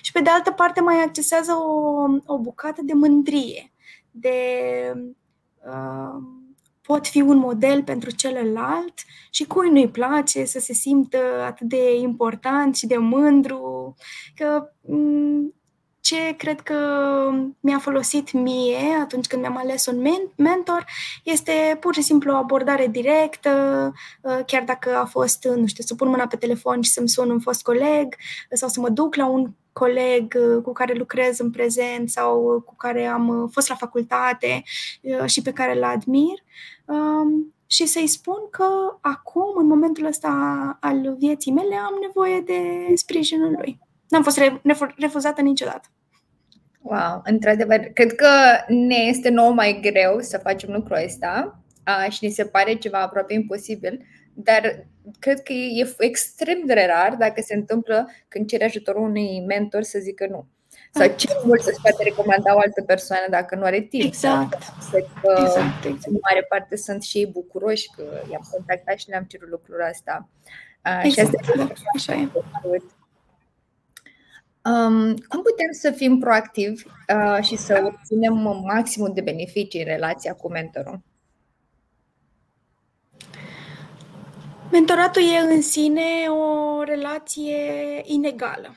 Și 0.00 0.12
pe 0.12 0.20
de 0.20 0.30
altă 0.30 0.50
parte 0.50 0.80
mai 0.80 1.02
accesează 1.02 1.52
o, 1.52 2.04
o 2.26 2.38
bucată 2.38 2.80
de 2.84 2.92
mândrie, 2.92 3.72
de 4.10 4.32
uh, 5.66 6.22
pot 6.82 7.06
fi 7.06 7.20
un 7.20 7.36
model 7.36 7.82
pentru 7.82 8.10
celălalt 8.10 8.94
și 9.30 9.46
cui 9.46 9.70
nu-i 9.70 9.90
place 9.90 10.44
să 10.44 10.58
se 10.58 10.72
simtă 10.72 11.18
atât 11.46 11.68
de 11.68 11.96
important 11.96 12.76
și 12.76 12.86
de 12.86 12.96
mândru, 12.96 13.94
că 14.34 14.72
mm, 14.80 15.54
ce 16.02 16.34
cred 16.36 16.60
că 16.60 16.76
mi-a 17.60 17.78
folosit 17.78 18.32
mie 18.32 18.98
atunci 19.00 19.26
când 19.26 19.40
mi-am 19.40 19.56
ales 19.56 19.86
un 19.86 20.06
mentor 20.36 20.84
este 21.22 21.76
pur 21.80 21.94
și 21.94 22.02
simplu 22.02 22.32
o 22.32 22.36
abordare 22.36 22.86
directă, 22.86 23.50
uh, 24.22 24.38
chiar 24.46 24.62
dacă 24.64 24.96
a 24.96 25.04
fost, 25.04 25.44
nu 25.44 25.66
știu, 25.66 25.84
să 25.84 25.94
pun 25.94 26.08
mâna 26.08 26.26
pe 26.26 26.36
telefon 26.36 26.80
și 26.80 26.90
să-mi 26.90 27.08
sun 27.08 27.30
un 27.30 27.40
fost 27.40 27.62
coleg 27.62 28.14
sau 28.50 28.68
să 28.68 28.80
mă 28.80 28.88
duc 28.88 29.14
la 29.14 29.26
un 29.26 29.50
coleg 29.72 30.34
uh, 30.38 30.62
cu 30.62 30.72
care 30.72 30.94
lucrez 30.94 31.38
în 31.38 31.50
prezent 31.50 32.10
sau 32.10 32.62
cu 32.66 32.76
care 32.76 33.06
am 33.06 33.28
uh, 33.28 33.48
fost 33.52 33.68
la 33.68 33.74
facultate 33.74 34.62
și 35.26 35.42
pe 35.42 35.52
care 35.52 35.76
îl 35.76 35.84
admir 35.84 36.38
um, 36.84 37.54
și 37.66 37.86
să-i 37.86 38.06
spun 38.06 38.38
că 38.50 38.98
acum, 39.00 39.56
în 39.56 39.66
momentul 39.66 40.06
ăsta 40.06 40.28
al 40.80 41.14
vieții 41.18 41.52
mele, 41.52 41.74
am 41.74 41.94
nevoie 42.00 42.40
de 42.40 42.92
sprijinul 42.94 43.54
lui. 43.58 43.78
N-am 44.12 44.22
fost 44.22 44.40
refuzată 44.96 45.40
niciodată. 45.40 45.88
Wow, 46.80 47.20
într-adevăr, 47.24 47.78
cred 47.78 48.14
că 48.14 48.28
ne 48.68 48.94
este 48.94 49.28
nou 49.28 49.50
mai 49.52 49.80
greu 49.82 50.20
să 50.20 50.38
facem 50.38 50.72
lucrul 50.72 51.02
ăsta 51.04 51.60
și 52.08 52.24
ni 52.24 52.30
se 52.30 52.44
pare 52.44 52.74
ceva 52.74 53.00
aproape 53.00 53.32
imposibil, 53.32 54.06
dar 54.34 54.86
cred 55.18 55.42
că 55.42 55.52
e 55.52 55.94
extrem 55.98 56.62
de 56.66 56.74
rar 56.74 57.14
dacă 57.18 57.40
se 57.40 57.54
întâmplă 57.54 58.08
când 58.28 58.48
cere 58.48 58.64
ajutorul 58.64 59.02
unui 59.02 59.44
mentor 59.46 59.82
să 59.82 59.98
zică 59.98 60.26
nu. 60.30 60.46
Sau 60.90 61.12
ce 61.16 61.28
mult 61.44 61.62
să-ți 61.62 61.80
poate 61.80 62.02
recomanda 62.02 62.54
o 62.54 62.58
altă 62.58 62.82
persoană 62.82 63.26
dacă 63.30 63.54
nu 63.54 63.64
are 63.64 63.80
timp. 63.80 64.04
Exact. 64.04 64.58
că 65.22 65.34
exact, 65.40 65.84
exact. 65.84 66.06
în 66.06 66.18
mare 66.22 66.46
parte 66.48 66.76
sunt 66.76 67.02
și 67.02 67.18
ei 67.18 67.26
bucuroși 67.26 67.90
că 67.96 68.02
i-am 68.30 68.48
contactat 68.50 68.98
și 68.98 69.08
le-am 69.08 69.24
cerut 69.24 69.48
lucrul 69.48 69.86
ăsta. 69.90 70.28
Exact. 71.02 71.12
Și 71.12 71.20
asta 71.20 71.62
e 71.62 71.72
așa 71.96 72.12
e. 72.12 72.28
Um, 74.64 75.16
cum 75.16 75.42
putem 75.42 75.72
să 75.72 75.90
fim 75.90 76.18
proactivi 76.18 76.84
uh, 76.84 77.44
și 77.44 77.56
să 77.56 77.82
obținem 77.84 78.62
maximul 78.64 79.10
de 79.14 79.20
beneficii 79.20 79.80
în 79.80 79.86
relația 79.86 80.34
cu 80.34 80.50
mentorul? 80.50 81.00
Mentoratul 84.72 85.22
e 85.22 85.54
în 85.54 85.62
sine 85.62 86.02
o 86.28 86.82
relație 86.82 87.56
inegală. 88.04 88.76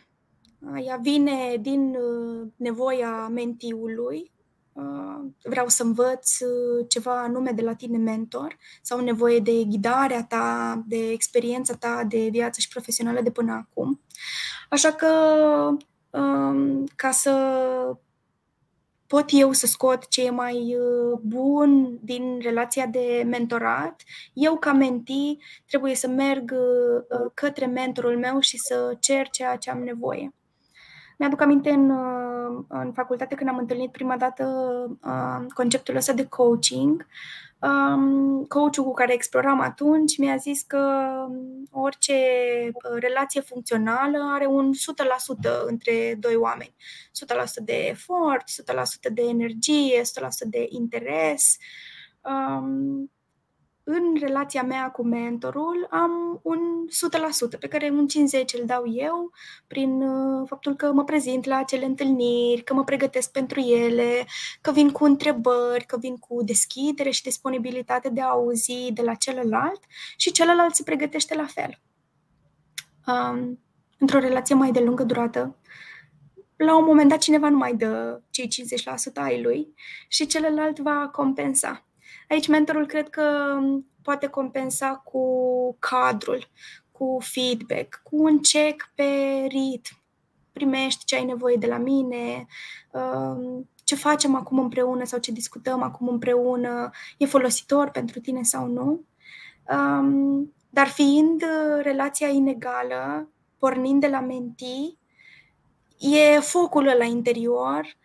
Ea 0.86 1.00
vine 1.02 1.58
din 1.62 1.96
uh, 1.96 2.48
nevoia 2.56 3.28
mentiului, 3.28 4.32
uh, 4.74 5.32
vreau 5.44 5.68
să 5.68 5.84
învăț 5.84 6.40
uh, 6.40 6.86
ceva 6.88 7.22
anume 7.22 7.52
de 7.52 7.62
la 7.62 7.76
tine 7.76 7.98
mentor 7.98 8.58
sau 8.82 9.00
nevoie 9.00 9.40
de 9.40 9.64
ghidarea 9.64 10.24
ta, 10.24 10.84
de 10.88 11.10
experiența 11.10 11.74
ta 11.74 12.04
de 12.08 12.28
viață 12.32 12.60
și 12.60 12.68
profesională 12.68 13.22
de 13.22 13.32
până 13.32 13.54
acum. 13.54 14.02
Așa 14.70 14.92
că 14.92 15.08
um, 16.10 16.84
ca 16.96 17.12
să 17.12 17.32
pot 19.08 19.26
eu 19.28 19.52
să 19.52 19.68
scot 19.68 20.08
ce 20.08 20.26
e 20.26 20.30
mai 20.30 20.78
bun 21.22 21.98
din 22.02 22.40
relația 22.42 22.86
de 22.86 23.24
mentorat, 23.26 24.02
eu 24.34 24.58
ca 24.58 24.74
menti 24.74 25.38
trebuie 25.68 25.96
să 25.96 26.08
merg 26.08 26.54
către 27.34 27.66
mentorul 27.66 28.18
meu 28.18 28.40
și 28.40 28.58
să 28.58 28.96
cer 29.00 29.30
ceea 29.30 29.56
ce 29.56 29.72
am 29.72 29.84
nevoie. 29.84 30.34
Mi-aduc 31.18 31.42
aminte 31.42 31.70
în, 31.70 31.90
uh, 31.90 32.64
în 32.68 32.92
facultate 32.94 33.36
când 33.36 33.50
am 33.50 33.58
întâlnit 33.58 33.92
prima 33.92 34.18
dată 34.18 34.46
uh, 35.04 35.46
conceptul 35.54 35.96
ăsta 35.96 36.14
de 36.14 36.26
coaching. 36.28 37.06
Um, 37.62 38.44
coachul 38.44 38.84
cu 38.84 38.94
care 38.94 39.14
exploram 39.14 39.60
atunci 39.60 40.18
mi-a 40.18 40.36
zis 40.36 40.62
că 40.62 41.16
orice 41.72 42.14
uh, 42.74 43.00
relație 43.00 43.42
funcțională 43.42 44.18
are 44.34 44.46
un 44.46 44.72
100% 44.74 45.66
între 45.66 46.16
doi 46.20 46.36
oameni. 46.36 46.76
100% 47.60 47.64
de 47.64 47.74
efort, 47.74 48.44
100% 49.10 49.14
de 49.14 49.22
energie, 49.22 50.02
100% 50.02 50.04
de 50.46 50.66
interes. 50.70 51.58
Um, 52.22 53.12
în 53.88 54.16
relația 54.20 54.64
mea 54.64 54.92
cu 54.92 55.04
mentorul 55.04 55.88
am 55.90 56.40
un 56.44 56.60
100% 57.56 57.60
pe 57.60 57.68
care 57.68 57.90
un 57.90 58.08
50 58.08 58.54
îl 58.54 58.66
dau 58.66 58.84
eu 58.88 59.32
prin 59.68 60.02
uh, 60.02 60.48
faptul 60.48 60.76
că 60.76 60.92
mă 60.92 61.04
prezint 61.04 61.46
la 61.46 61.58
acele 61.58 61.86
întâlniri, 61.86 62.64
că 62.64 62.74
mă 62.74 62.84
pregătesc 62.84 63.32
pentru 63.32 63.60
ele, 63.60 64.26
că 64.62 64.72
vin 64.72 64.92
cu 64.92 65.04
întrebări, 65.04 65.86
că 65.86 65.98
vin 65.98 66.18
cu 66.18 66.44
deschidere 66.44 67.10
și 67.10 67.22
disponibilitate 67.22 68.10
de 68.10 68.22
a 68.22 68.28
auzi 68.28 68.92
de 68.94 69.02
la 69.02 69.14
celălalt 69.14 69.80
și 70.18 70.32
celălalt 70.32 70.76
se 70.76 70.84
pregătește 70.84 71.36
la 71.36 71.46
fel. 71.46 71.82
Um, 73.08 73.60
într-o 73.98 74.20
relație 74.20 74.56
mai 74.56 74.72
de 74.72 74.80
lungă 74.80 75.04
durată, 75.04 75.56
la 76.56 76.78
un 76.78 76.86
moment 76.86 77.10
dat 77.10 77.20
cineva 77.20 77.50
nu 77.50 77.58
mai 77.58 77.76
dă 77.76 78.22
cei 78.30 78.48
50% 78.48 79.14
ai 79.14 79.42
lui 79.42 79.74
și 80.08 80.26
celălalt 80.26 80.80
va 80.80 81.10
compensa. 81.12 81.86
Aici 82.30 82.48
mentorul 82.48 82.86
cred 82.86 83.10
că 83.10 83.58
poate 84.02 84.28
compensa 84.28 84.96
cu 84.96 85.26
cadrul, 85.80 86.48
cu 86.92 87.18
feedback, 87.22 88.02
cu 88.04 88.24
un 88.24 88.40
check 88.40 88.92
pe 88.96 89.04
ritm. 89.48 90.04
Primești 90.52 91.06
ce 91.06 91.16
ai 91.16 91.26
nevoie 91.26 91.56
de 91.56 91.68
la 91.68 91.78
mine, 91.78 92.46
um, 92.92 93.70
ce 93.84 93.96
facem 93.96 94.36
acum 94.36 94.60
împreună 94.60 95.06
sau 95.06 95.20
ce 95.20 95.32
discutăm 95.32 95.82
acum 95.82 96.08
împreună 96.08 96.90
e 97.18 97.26
folositor 97.26 97.90
pentru 97.90 98.20
tine 98.20 98.44
sau 98.44 98.68
nu. 98.68 99.06
Um, 99.70 100.54
dar 100.70 100.88
fiind 100.88 101.44
relația 101.82 102.28
inegală, 102.28 103.30
pornind 103.58 104.02
de 104.02 104.08
la 104.08 104.20
menti, 104.20 104.98
e 106.00 106.40
focul 106.40 106.88
ăla 106.88 107.06
interior 107.06 107.86
Uh, 107.86 108.05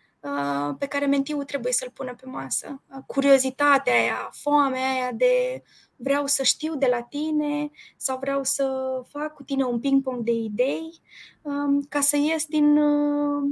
pe 0.77 0.85
care 0.87 1.05
mentiul 1.05 1.43
trebuie 1.43 1.73
să-l 1.73 1.89
pună 1.93 2.15
pe 2.15 2.25
masă. 2.25 2.81
Uh, 2.87 3.03
curiozitatea 3.05 3.93
aia, 3.93 4.29
foamea 4.31 4.91
aia 4.91 5.11
de 5.11 5.63
vreau 5.95 6.25
să 6.25 6.43
știu 6.43 6.75
de 6.75 6.87
la 6.89 7.01
tine 7.01 7.69
sau 7.97 8.17
vreau 8.17 8.43
să 8.43 8.65
fac 9.07 9.33
cu 9.33 9.43
tine 9.43 9.63
un 9.63 9.79
ping-pong 9.79 10.23
de 10.23 10.31
idei 10.31 11.01
um, 11.41 11.81
ca 11.89 11.99
să 11.99 12.17
ies 12.17 12.45
din 12.45 12.77
uh, 12.77 13.49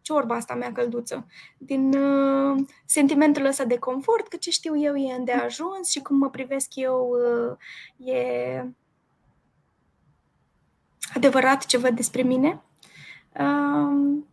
ciorba 0.00 0.34
asta 0.34 0.54
mea 0.54 0.72
călduță, 0.72 1.26
din 1.58 1.96
sentimentul 2.84 3.44
ăsta 3.44 3.64
de 3.64 3.78
confort, 3.78 4.28
că 4.28 4.36
ce 4.36 4.50
știu 4.50 4.78
eu 4.80 4.96
e 4.96 5.14
îndeajuns 5.14 5.90
și 5.90 6.02
cum 6.02 6.16
mă 6.16 6.30
privesc 6.30 6.74
eu 6.74 7.16
e 7.96 8.64
adevărat 11.14 11.66
ce 11.66 11.78
văd 11.78 11.96
despre 11.96 12.22
mine. 12.22 12.62
Um, 13.40 14.26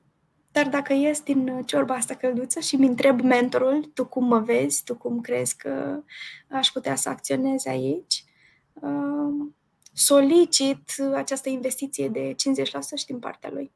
dar 0.54 0.68
dacă 0.68 0.94
ies 0.94 1.22
din 1.22 1.48
uh, 1.48 1.66
ciorba 1.66 1.94
asta 1.94 2.14
călduță 2.16 2.60
și 2.60 2.76
mi 2.76 2.88
întreb 2.88 3.22
mentorul, 3.22 3.92
tu 3.94 4.06
cum 4.06 4.26
mă 4.26 4.40
vezi, 4.40 4.84
tu 4.84 4.96
cum 4.96 5.22
crezi 5.22 5.56
că 5.56 6.00
aș 6.50 6.68
putea 6.68 6.96
să 6.96 7.10
acționez 7.10 7.66
aici, 7.66 8.24
uh, 8.74 9.48
solicit 9.94 10.92
această 11.16 11.50
investiție 11.50 12.10
de 12.10 12.36
50% 12.36 12.96
și 12.96 13.06
din 13.06 13.20
partea 13.20 13.50
lui. 13.54 13.72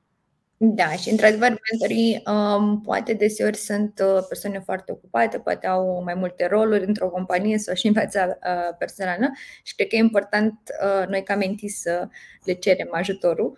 Da, 0.59 0.91
și 0.91 1.09
într-adevăr, 1.09 1.59
mentorii 1.71 2.23
um, 2.25 2.81
poate 2.81 3.13
deseori 3.13 3.57
sunt 3.57 4.01
uh, 4.03 4.23
persoane 4.27 4.59
foarte 4.59 4.91
ocupate, 4.91 5.39
poate 5.39 5.67
au 5.67 6.01
mai 6.03 6.13
multe 6.13 6.47
roluri 6.47 6.85
într-o 6.85 7.09
companie 7.09 7.57
sau 7.57 7.75
și 7.75 7.87
în 7.87 7.93
viața 7.93 8.25
uh, 8.25 8.75
personală 8.77 9.31
și 9.63 9.75
cred 9.75 9.87
că 9.87 9.95
e 9.95 9.99
important 9.99 10.59
uh, 10.83 11.07
noi 11.07 11.23
ca 11.23 11.35
mentii 11.35 11.69
să 11.69 12.07
le 12.43 12.53
cerem 12.53 12.87
ajutorul. 12.91 13.57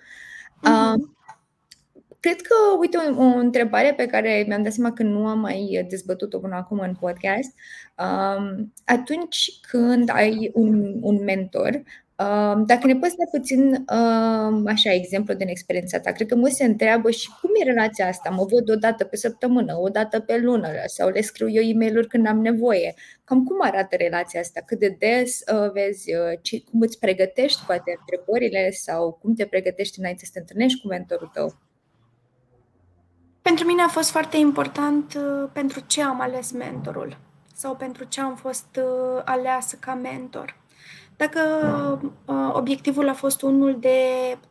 Uh, 0.64 0.70
uh-huh. 0.70 1.19
Cred 2.20 2.42
că, 2.42 2.54
uite, 2.80 2.98
o, 2.98 3.22
o 3.22 3.24
întrebare 3.24 3.94
pe 3.94 4.06
care 4.06 4.44
mi-am 4.48 4.64
dat 4.64 4.72
seama 4.72 4.94
că 4.94 5.04
nu 5.04 5.28
am 5.28 5.40
mai 5.40 5.86
dezbătut-o 5.90 6.40
până 6.40 6.56
acum 6.56 6.80
în 6.80 6.96
podcast. 7.00 7.54
Um, 7.98 8.74
atunci 8.86 9.60
când 9.62 10.10
ai 10.10 10.52
un, 10.54 11.00
un 11.02 11.24
mentor, 11.24 11.84
um, 12.16 12.66
dacă 12.66 12.88
ne 12.88 12.96
poți 12.96 13.16
da 13.16 13.24
puțin 13.32 13.72
um, 13.72 14.68
așa 14.68 14.94
exemplu 14.94 15.34
din 15.34 15.48
experiența 15.48 16.00
ta, 16.00 16.12
cred 16.12 16.28
că 16.28 16.36
mulți 16.36 16.56
se 16.56 16.64
întreabă 16.64 17.12
și 17.12 17.30
cum 17.42 17.50
e 17.62 17.64
relația 17.64 18.08
asta? 18.08 18.30
Mă 18.30 18.46
văd 18.46 18.70
o 18.70 18.76
dată 18.76 19.04
pe 19.04 19.16
săptămână, 19.16 19.78
o 19.78 19.90
dată 19.90 20.20
pe 20.20 20.38
lună 20.38 20.70
sau 20.86 21.10
le 21.10 21.22
scriu 21.22 21.50
eu 21.50 21.62
e 21.62 21.74
mail 21.74 22.08
când 22.08 22.28
am 22.28 22.42
nevoie. 22.42 22.94
Cam 23.24 23.44
cum 23.44 23.58
arată 23.62 23.96
relația 23.96 24.40
asta? 24.40 24.62
Cât 24.66 24.80
de 24.80 24.96
des 25.00 25.40
uh, 25.54 25.72
vezi, 25.72 26.14
uh, 26.16 26.40
ce, 26.42 26.64
cum 26.64 26.82
îți 26.82 27.00
pregătești 27.00 27.66
poate 27.66 27.96
întrebările 28.00 28.72
sau 28.72 29.12
cum 29.22 29.34
te 29.34 29.46
pregătești 29.46 30.00
înainte 30.00 30.26
să 30.26 30.32
te 30.34 30.40
întâlnești 30.40 30.82
cu 30.82 30.88
mentorul 30.88 31.30
tău? 31.34 31.69
Pentru 33.50 33.68
mine 33.68 33.82
a 33.82 33.88
fost 33.88 34.10
foarte 34.10 34.38
important 34.38 35.14
uh, 35.14 35.50
pentru 35.54 35.80
ce 35.88 36.04
am 36.04 36.22
ales 36.22 36.52
mentorul 36.52 37.18
sau 37.54 37.76
pentru 37.76 38.04
ce 38.04 38.22
am 38.22 38.36
fost 38.36 38.80
uh, 38.80 39.22
aleasă 39.26 39.78
ca 39.80 39.94
mentor. 39.94 40.56
Dacă 41.18 41.40
uh, 42.26 42.50
obiectivul 42.54 43.10
a 43.10 43.14
fost 43.14 43.42
unul 43.42 43.80
de 43.80 43.98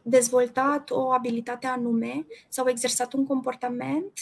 dezvoltat 0.02 0.90
o 0.90 1.12
abilitate 1.12 1.66
anume 1.66 2.26
sau 2.48 2.68
exersat 2.68 3.12
un 3.12 3.26
comportament, 3.26 4.12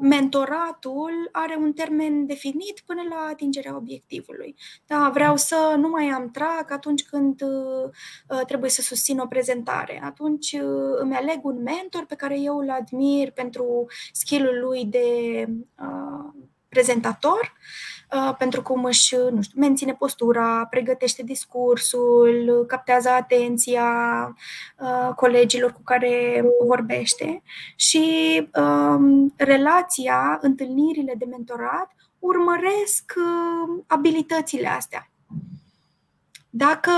mentoratul 0.00 1.28
are 1.32 1.56
un 1.56 1.72
termen 1.72 2.26
definit 2.26 2.82
până 2.86 3.02
la 3.08 3.26
atingerea 3.30 3.76
obiectivului. 3.76 4.54
Da, 4.86 5.10
vreau 5.14 5.36
să 5.36 5.74
nu 5.78 5.88
mai 5.88 6.08
am 6.08 6.30
trac 6.30 6.70
atunci 6.70 7.02
când 7.02 7.42
uh, 7.42 8.40
trebuie 8.46 8.70
să 8.70 8.82
susțin 8.82 9.18
o 9.18 9.26
prezentare. 9.26 10.00
Atunci 10.04 10.52
uh, 10.52 10.98
îmi 11.00 11.14
aleg 11.14 11.44
un 11.44 11.62
mentor 11.62 12.04
pe 12.06 12.14
care 12.14 12.40
eu 12.40 12.58
îl 12.58 12.70
admir 12.70 13.30
pentru 13.30 13.86
skill-ul 14.12 14.60
lui 14.60 14.84
de 14.84 15.46
uh, 15.78 16.44
prezentator 16.68 17.52
Uh, 18.01 18.01
pentru 18.38 18.62
cum 18.62 18.84
își 18.84 19.14
nu 19.30 19.42
știu, 19.42 19.60
menține 19.60 19.94
postura, 19.94 20.66
pregătește 20.70 21.22
discursul, 21.22 22.64
captează 22.66 23.08
atenția 23.08 23.86
uh, 24.78 25.14
colegilor 25.14 25.72
cu 25.72 25.80
care 25.84 26.44
vorbește 26.66 27.42
și 27.76 28.02
um, 28.54 29.32
relația, 29.36 30.38
întâlnirile 30.40 31.14
de 31.18 31.24
mentorat 31.24 31.94
urmăresc 32.18 33.12
uh, 33.16 33.82
abilitățile 33.86 34.68
astea. 34.68 35.10
Dacă 36.54 36.90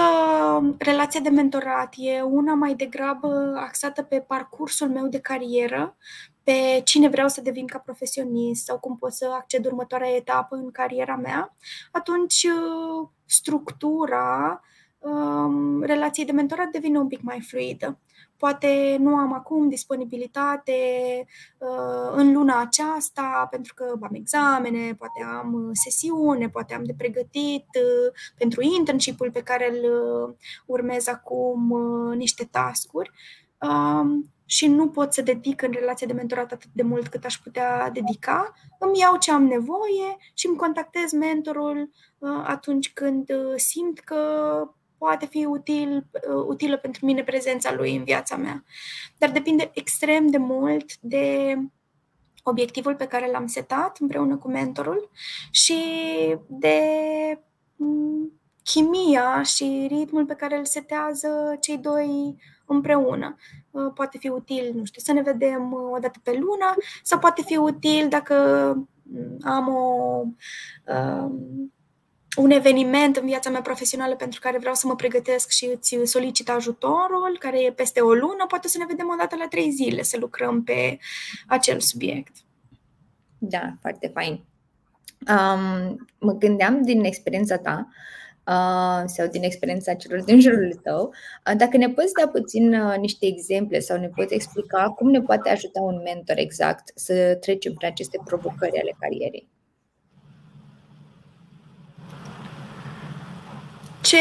relația 0.78 1.20
de 1.20 1.28
mentorat 1.28 1.94
e 1.96 2.20
una 2.23 2.54
mai 2.54 2.75
degrabă 2.75 3.54
axată 3.56 4.02
pe 4.02 4.20
parcursul 4.20 4.88
meu 4.88 5.06
de 5.06 5.20
carieră, 5.20 5.96
pe 6.42 6.80
cine 6.84 7.08
vreau 7.08 7.28
să 7.28 7.40
devin 7.40 7.66
ca 7.66 7.78
profesionist 7.78 8.64
sau 8.64 8.78
cum 8.78 8.96
pot 8.96 9.12
să 9.12 9.30
acced 9.32 9.64
următoarea 9.64 10.14
etapă 10.14 10.56
în 10.56 10.70
cariera 10.70 11.16
mea, 11.16 11.56
atunci 11.92 12.42
uh, 12.44 13.08
structura 13.26 14.61
um, 14.99 15.82
relației 15.82 16.26
de 16.26 16.32
mentorat 16.32 16.70
devine 16.70 16.99
un 16.99 17.08
pic 17.08 17.23
mai 17.23 17.40
fluidă. 17.40 17.99
Poate 18.37 18.97
nu 18.99 19.17
am 19.17 19.33
acum 19.33 19.69
disponibilitate 19.69 20.73
uh, 21.59 22.12
în 22.12 22.33
luna 22.33 22.61
aceasta 22.61 23.47
pentru 23.50 23.75
că 23.75 23.95
am 24.00 24.14
examene, 24.14 24.95
poate 24.95 25.23
am 25.38 25.53
uh, 25.53 25.71
sesiune, 25.73 26.49
poate 26.49 26.75
am 26.75 26.85
de 26.85 26.95
pregătit 26.97 27.67
uh, 27.75 28.12
pentru 28.38 28.62
internship-ul 28.62 29.31
pe 29.31 29.43
care 29.43 29.71
îl 29.71 29.93
uh, 29.93 30.35
urmez 30.67 31.07
acum 31.07 31.71
uh, 31.71 32.17
niște 32.17 32.45
tascuri. 32.45 33.11
Um, 33.61 34.35
și 34.47 34.67
nu 34.67 34.88
pot 34.88 35.12
să 35.12 35.23
dedic 35.23 35.62
în 35.62 35.71
relația 35.73 36.07
de 36.07 36.12
mentorat 36.12 36.53
atât 36.53 36.71
de 36.73 36.83
mult 36.83 37.09
cât 37.09 37.25
aș 37.25 37.38
putea 37.38 37.91
dedica, 37.91 38.53
îmi 38.79 38.99
iau 38.99 39.17
ce 39.17 39.33
am 39.33 39.45
nevoie 39.45 40.17
și 40.35 40.47
îmi 40.47 40.57
contactez 40.57 41.12
mentorul 41.12 41.91
uh, 42.19 42.43
atunci 42.45 42.93
când 42.93 43.31
uh, 43.31 43.55
simt 43.57 43.99
că 43.99 44.21
poate 45.04 45.26
fi 45.26 45.44
util, 45.44 46.06
uh, 46.12 46.44
utilă 46.46 46.76
pentru 46.76 47.06
mine 47.06 47.23
prezența 47.23 47.75
lui 47.75 47.96
în 47.96 48.04
viața 48.04 48.37
mea. 48.37 48.64
Dar 49.18 49.30
depinde 49.30 49.70
extrem 49.75 50.26
de 50.26 50.38
mult 50.38 50.96
de 51.00 51.56
obiectivul 52.42 52.94
pe 52.94 53.06
care 53.06 53.30
l-am 53.30 53.46
setat 53.46 53.96
împreună 54.00 54.37
cu 54.37 54.49
mentorul 54.49 55.11
și 55.50 55.76
de 56.46 56.78
mm, 57.76 58.32
chimia 58.62 59.42
și 59.42 59.87
ritmul 59.88 60.26
pe 60.26 60.34
care 60.34 60.58
îl 60.58 60.64
setează 60.64 61.56
cei 61.61 61.78
doi 61.78 62.37
împreună. 62.66 63.37
Uh, 63.70 63.92
poate 63.94 64.18
fi 64.18 64.28
util, 64.28 64.73
nu 64.75 64.84
știu, 64.84 65.02
să 65.04 65.12
ne 65.12 65.23
vedem 65.23 65.73
uh, 65.73 65.90
o 65.92 65.99
dată 65.99 66.18
pe 66.23 66.32
lună 66.32 66.75
sau 67.02 67.18
poate 67.18 67.42
fi 67.42 67.56
util 67.56 68.08
dacă 68.08 68.34
mm, 69.02 69.37
am 69.42 69.68
o, 69.68 70.23
um, 70.94 71.74
un 72.37 72.50
eveniment 72.50 73.17
în 73.17 73.26
viața 73.26 73.50
mea 73.50 73.61
profesională 73.61 74.17
pentru 74.17 74.41
care 74.41 74.59
vreau 74.59 74.75
să 74.75 74.87
mă 74.87 74.95
pregătesc 74.95 75.50
și 75.50 75.71
îți 75.75 75.97
solicit 76.05 76.49
ajutorul, 76.49 77.37
care 77.38 77.64
e 77.64 77.73
peste 77.73 78.00
o 78.00 78.12
lună, 78.12 78.45
poate 78.49 78.69
să 78.69 78.79
ne 78.79 78.85
vedem 78.88 79.09
o 79.09 79.17
dată 79.19 79.37
la 79.37 79.49
trei 79.49 79.71
zile, 79.71 80.03
să 80.03 80.17
lucrăm 80.21 80.62
pe 80.62 80.99
acel 81.47 81.81
subiect. 81.81 82.33
Da, 83.38 83.73
foarte 83.81 84.11
fain. 84.14 84.45
Um, 85.28 86.06
mă 86.19 86.32
gândeam 86.32 86.82
din 86.82 87.04
experiența 87.04 87.58
ta 87.58 87.89
uh, 88.47 89.02
sau 89.06 89.26
din 89.26 89.43
experiența 89.43 89.95
celor 89.95 90.23
din 90.23 90.41
jurul 90.41 90.80
tău. 90.82 91.15
Dacă 91.56 91.76
ne 91.76 91.89
poți 91.89 92.13
da 92.13 92.28
puțin 92.28 92.69
niște 93.00 93.26
exemple 93.26 93.78
sau 93.78 93.99
ne 93.99 94.08
poți 94.08 94.35
explica 94.35 94.91
cum 94.91 95.11
ne 95.11 95.21
poate 95.21 95.50
ajuta 95.50 95.80
un 95.80 96.00
mentor 96.04 96.39
exact 96.39 96.93
să 96.95 97.35
trecem 97.41 97.73
prin 97.73 97.89
aceste 97.89 98.21
provocări 98.25 98.80
ale 98.80 98.97
carierei. 98.99 99.49
Ce 104.04 104.17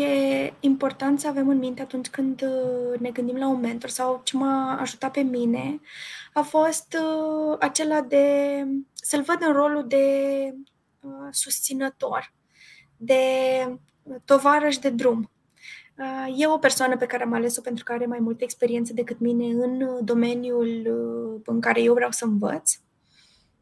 e 0.00 0.52
important 0.60 1.20
să 1.20 1.28
avem 1.28 1.48
în 1.48 1.58
minte 1.58 1.82
atunci 1.82 2.08
când 2.08 2.44
ne 2.98 3.10
gândim 3.10 3.36
la 3.36 3.48
un 3.48 3.60
mentor 3.60 3.90
sau 3.90 4.20
ce 4.24 4.36
m-a 4.36 4.78
ajutat 4.80 5.12
pe 5.12 5.20
mine 5.20 5.80
a 6.32 6.40
fost 6.40 6.96
acela 7.58 8.00
de 8.00 8.64
să-l 8.92 9.22
văd 9.22 9.38
în 9.40 9.52
rolul 9.52 9.86
de 9.88 10.04
susținător 11.30 12.32
de 12.96 13.22
tovarăș 14.24 14.76
de 14.76 14.90
drum. 14.90 15.30
Uh, 15.98 16.34
e 16.36 16.46
o 16.46 16.58
persoană 16.58 16.96
pe 16.96 17.06
care 17.06 17.22
am 17.22 17.32
ales-o 17.32 17.60
pentru 17.60 17.84
că 17.84 17.92
are 17.92 18.06
mai 18.06 18.18
multă 18.18 18.44
experiență 18.44 18.92
decât 18.92 19.18
mine 19.18 19.44
în 19.44 20.04
domeniul 20.04 20.66
uh, 20.66 21.40
în 21.44 21.60
care 21.60 21.82
eu 21.82 21.94
vreau 21.94 22.10
să 22.10 22.24
învăț, 22.24 22.72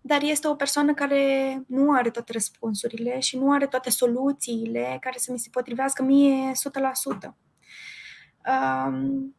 dar 0.09 0.23
este 0.23 0.49
o 0.49 0.55
persoană 0.55 0.95
care 0.95 1.63
nu 1.67 1.93
are 1.93 2.11
toate 2.11 2.33
răspunsurile 2.33 3.19
și 3.19 3.39
nu 3.39 3.53
are 3.53 3.67
toate 3.67 3.91
soluțiile 3.91 4.99
care 5.01 5.19
să 5.19 5.33
mi 5.33 5.39
se 5.39 5.49
potrivească 5.53 6.03
mie 6.03 6.53
100%. 7.27 7.35
Um, 8.87 9.37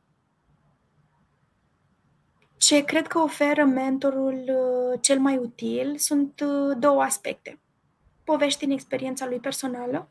ce 2.57 2.83
cred 2.83 3.07
că 3.07 3.19
oferă 3.19 3.63
mentorul 3.63 4.43
uh, 4.47 4.99
cel 5.01 5.19
mai 5.19 5.37
util 5.37 5.97
sunt 5.97 6.41
două 6.77 7.01
aspecte 7.01 7.59
povești 8.31 8.65
din 8.65 8.71
experiența 8.71 9.25
lui 9.27 9.39
personală, 9.39 10.09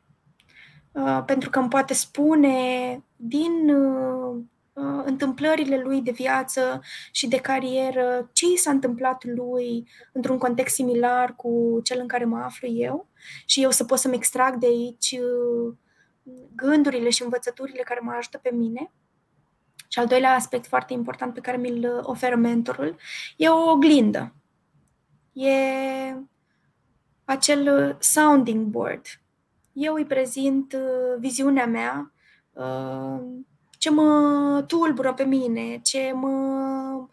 uh, 0.92 1.22
pentru 1.26 1.50
că 1.50 1.58
îmi 1.58 1.68
poate 1.68 1.94
spune 1.94 2.56
din 3.16 3.70
uh, 3.70 4.36
uh, 4.36 4.44
întâmplările 5.04 5.80
lui 5.80 6.00
de 6.00 6.10
viață 6.10 6.80
și 7.12 7.28
de 7.28 7.36
carieră 7.36 8.30
ce 8.32 8.44
i 8.54 8.56
s-a 8.56 8.70
întâmplat 8.70 9.24
lui 9.24 9.88
într-un 10.12 10.38
context 10.38 10.74
similar 10.74 11.34
cu 11.36 11.80
cel 11.82 11.98
în 12.00 12.06
care 12.06 12.24
mă 12.24 12.38
aflu 12.38 12.68
eu 12.68 13.08
și 13.46 13.62
eu 13.62 13.70
să 13.70 13.84
pot 13.84 13.98
să-mi 13.98 14.14
extrag 14.14 14.54
de 14.56 14.66
aici 14.66 15.18
gândurile 16.54 17.10
și 17.10 17.22
învățăturile 17.22 17.82
care 17.82 18.00
mă 18.02 18.12
ajută 18.12 18.38
pe 18.38 18.50
mine. 18.52 18.92
Și 19.88 19.98
al 19.98 20.06
doilea 20.06 20.34
aspect 20.34 20.66
foarte 20.66 20.92
important 20.92 21.34
pe 21.34 21.40
care 21.40 21.56
mi-l 21.56 22.00
oferă 22.02 22.36
mentorul 22.36 22.96
e 23.36 23.48
o 23.48 23.70
oglindă. 23.70 24.34
E 25.32 25.50
acel 27.24 27.88
uh, 27.88 27.96
sounding 27.98 28.66
board. 28.66 29.06
Eu 29.72 29.94
îi 29.94 30.04
prezint 30.04 30.72
uh, 30.72 31.18
viziunea 31.18 31.66
mea, 31.66 32.12
uh, 32.52 33.20
ce 33.78 33.90
mă 33.90 34.64
tulbură 34.66 35.14
pe 35.14 35.24
mine, 35.24 35.78
ce 35.82 36.12
mă 36.14 37.06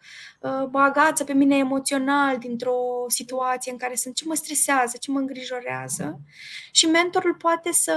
bagață 0.70 1.24
pe 1.24 1.32
mine 1.32 1.56
emoțional 1.56 2.38
dintr-o 2.38 3.04
situație 3.06 3.72
în 3.72 3.78
care 3.78 3.94
sunt, 3.94 4.14
ce 4.14 4.24
mă 4.26 4.34
stresează, 4.34 4.96
ce 5.00 5.10
mă 5.10 5.18
îngrijorează. 5.18 6.20
Și 6.70 6.86
mentorul 6.86 7.34
poate 7.34 7.72
să 7.72 7.94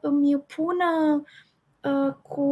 îmi 0.00 0.38
pună 0.38 1.22
cu 2.22 2.50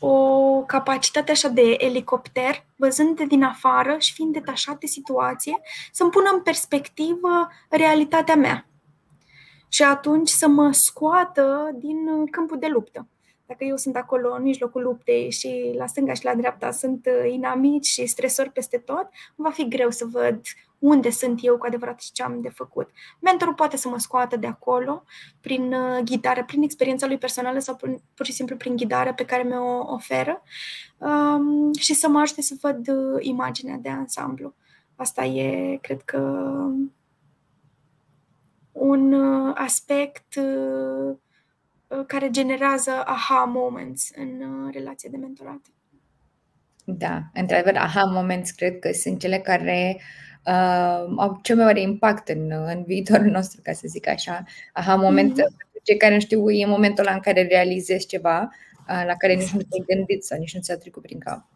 o 0.00 0.62
capacitate 0.62 1.30
așa 1.30 1.48
de 1.48 1.74
elicopter, 1.78 2.66
văzând 2.76 3.16
de 3.16 3.24
din 3.24 3.42
afară 3.42 3.96
și 3.98 4.12
fiind 4.12 4.32
detașat 4.32 4.78
de 4.78 4.86
situație, 4.86 5.60
să-mi 5.92 6.10
pună 6.10 6.30
în 6.32 6.42
perspectivă 6.42 7.48
realitatea 7.70 8.34
mea. 8.34 8.68
Și 9.68 9.82
atunci 9.82 10.28
să 10.28 10.48
mă 10.48 10.72
scoată 10.72 11.70
din 11.74 12.26
câmpul 12.30 12.58
de 12.58 12.66
luptă. 12.66 13.08
Dacă 13.46 13.64
eu 13.64 13.76
sunt 13.76 13.96
acolo 13.96 14.34
în 14.34 14.42
mijlocul 14.42 14.82
luptei 14.82 15.30
și 15.30 15.74
la 15.76 15.86
stânga 15.86 16.12
și 16.12 16.24
la 16.24 16.34
dreapta 16.34 16.70
sunt 16.70 17.08
inamici 17.30 17.86
și 17.86 18.06
stresori 18.06 18.50
peste 18.50 18.78
tot, 18.78 19.08
va 19.34 19.50
fi 19.50 19.68
greu 19.68 19.90
să 19.90 20.04
văd 20.04 20.40
unde 20.78 21.10
sunt 21.10 21.38
eu 21.42 21.58
cu 21.58 21.66
adevărat 21.66 22.00
și 22.00 22.12
ce 22.12 22.22
am 22.22 22.40
de 22.40 22.48
făcut. 22.48 22.90
Mentorul 23.20 23.54
poate 23.54 23.76
să 23.76 23.88
mă 23.88 23.98
scoată 23.98 24.36
de 24.36 24.46
acolo 24.46 25.04
prin 25.40 25.72
uh, 25.72 25.98
ghidare, 26.04 26.44
prin 26.44 26.62
experiența 26.62 27.06
lui 27.06 27.18
personală 27.18 27.58
sau 27.58 27.76
prin, 27.76 28.02
pur 28.14 28.26
și 28.26 28.32
simplu 28.32 28.56
prin 28.56 28.76
ghidarea 28.76 29.14
pe 29.14 29.24
care 29.24 29.42
mi-o 29.42 29.92
oferă 29.92 30.42
um, 30.98 31.72
și 31.72 31.94
să 31.94 32.08
mă 32.08 32.20
ajute 32.20 32.42
să 32.42 32.54
văd 32.60 32.88
uh, 32.88 33.16
imaginea 33.18 33.76
de 33.76 33.88
ansamblu. 33.88 34.54
Asta 34.96 35.24
e, 35.24 35.76
cred 35.76 36.02
că, 36.02 36.18
un 38.72 39.12
uh, 39.12 39.52
aspect 39.54 40.40
care 42.06 42.30
generează 42.30 42.90
aha 43.04 43.44
moments 43.44 44.10
în 44.16 44.42
relația 44.72 45.10
de 45.10 45.16
mentorat. 45.16 45.60
Da, 46.84 47.22
într-adevăr, 47.34 47.76
aha 47.76 48.04
moments 48.04 48.50
cred 48.50 48.78
că 48.78 48.92
sunt 48.92 49.18
cele 49.20 49.38
care 49.38 50.00
uh, 50.46 51.14
au 51.16 51.38
cel 51.42 51.56
mai 51.56 51.64
mare 51.64 51.80
impact 51.80 52.28
în, 52.28 52.50
în 52.50 52.82
viitorul 52.86 53.30
nostru, 53.30 53.60
ca 53.62 53.72
să 53.72 53.82
zic 53.86 54.08
așa. 54.08 54.42
Aha 54.72 54.94
moment, 54.94 55.32
mm-hmm. 55.32 55.82
cei 55.82 55.96
care 55.96 56.14
nu 56.14 56.20
știu, 56.20 56.50
e 56.50 56.66
momentul 56.66 57.06
ăla 57.06 57.14
în 57.14 57.20
care 57.20 57.46
realizezi 57.46 58.06
ceva 58.06 58.40
uh, 58.40 59.04
la 59.06 59.14
care 59.18 59.34
nici 59.34 59.50
nu 59.50 59.60
te-ai 59.60 59.84
gândit 59.86 60.24
sau 60.24 60.38
nici 60.38 60.54
nu 60.54 60.60
ți-a 60.60 60.76
trecut 60.76 61.02
prin 61.02 61.18
cap. 61.18 61.46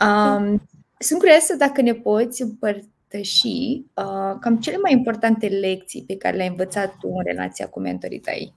Um, 0.00 0.68
sunt 0.98 1.18
curioasă 1.18 1.54
dacă 1.54 1.82
ne 1.82 1.94
poți 1.94 2.42
împărtăși 2.42 3.84
uh, 3.94 4.36
cam 4.40 4.58
cele 4.60 4.76
mai 4.76 4.92
importante 4.92 5.46
lecții 5.46 6.04
pe 6.06 6.16
care 6.16 6.36
le-ai 6.36 6.48
învățat 6.48 6.96
tu 6.96 7.08
în 7.08 7.24
relația 7.24 7.68
cu 7.68 7.80
mentorii 7.80 8.20
tăi. 8.20 8.54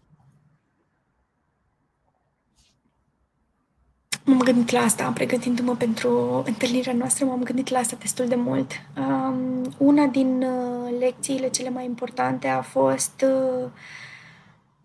M-am 4.26 4.38
gândit 4.38 4.70
la 4.70 4.80
asta, 4.80 5.12
pregătindu-mă 5.14 5.76
pentru 5.76 6.44
întâlnirea 6.46 6.94
noastră, 6.94 7.26
m-am 7.26 7.44
gândit 7.44 7.70
la 7.70 7.80
asta 7.80 7.98
destul 8.00 8.28
de 8.28 8.36
mult. 8.36 8.72
Um, 8.98 9.74
una 9.78 10.06
din 10.06 10.44
uh, 10.44 10.96
lecțiile 11.00 11.50
cele 11.50 11.70
mai 11.70 11.86
importante 11.86 12.48
a 12.48 12.62
fost 12.62 13.26
uh, 13.28 13.70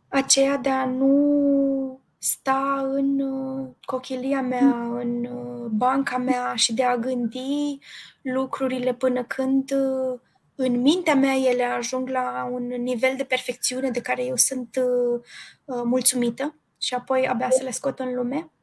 aceea 0.09 0.57
de 0.57 0.69
a 0.69 0.87
nu 0.87 2.01
sta 2.19 2.91
în 2.93 3.21
uh, 3.21 3.69
cochilia 3.85 4.41
mea, 4.41 4.99
în 5.01 5.25
uh, 5.25 5.67
banca 5.71 6.17
mea 6.17 6.55
și 6.55 6.75
de 6.75 6.85
a 6.85 6.97
gândi 6.97 7.79
lucrurile 8.23 8.95
până 8.95 9.25
când 9.25 9.71
uh, 9.73 10.21
în 10.55 10.81
mintea 10.81 11.15
mea 11.15 11.35
ele 11.35 11.65
ajung 11.65 12.09
la 12.09 12.49
un 12.53 12.67
nivel 12.67 13.15
de 13.17 13.25
perfecțiune 13.25 13.91
de 13.91 14.01
care 14.01 14.25
eu 14.25 14.37
sunt 14.37 14.81
uh, 14.83 15.21
uh, 15.65 15.83
mulțumită 15.85 16.55
și 16.79 16.95
apoi 16.95 17.29
abia 17.29 17.51
să 17.51 17.63
le 17.63 17.71
scot 17.71 17.99
în 17.99 18.15
lume 18.15 18.37
uh, 18.37 18.58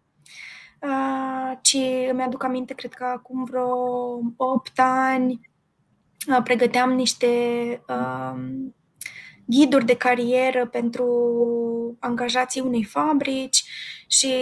ci 2.15 2.17
îmi 2.17 2.21
aduc 2.21 2.43
aminte, 2.43 2.73
cred 2.73 2.93
că 2.93 3.03
acum 3.03 3.43
vreo 3.43 3.69
8 4.35 4.79
ani 4.79 5.49
uh, 6.29 6.43
pregăteam 6.43 6.91
niște 6.91 7.27
uh, 7.87 8.35
ghiduri 9.45 9.85
de 9.85 9.95
carieră 9.95 10.67
pentru 10.67 11.97
angajații 11.99 12.61
unei 12.61 12.83
fabrici 12.83 13.63
și 14.07 14.33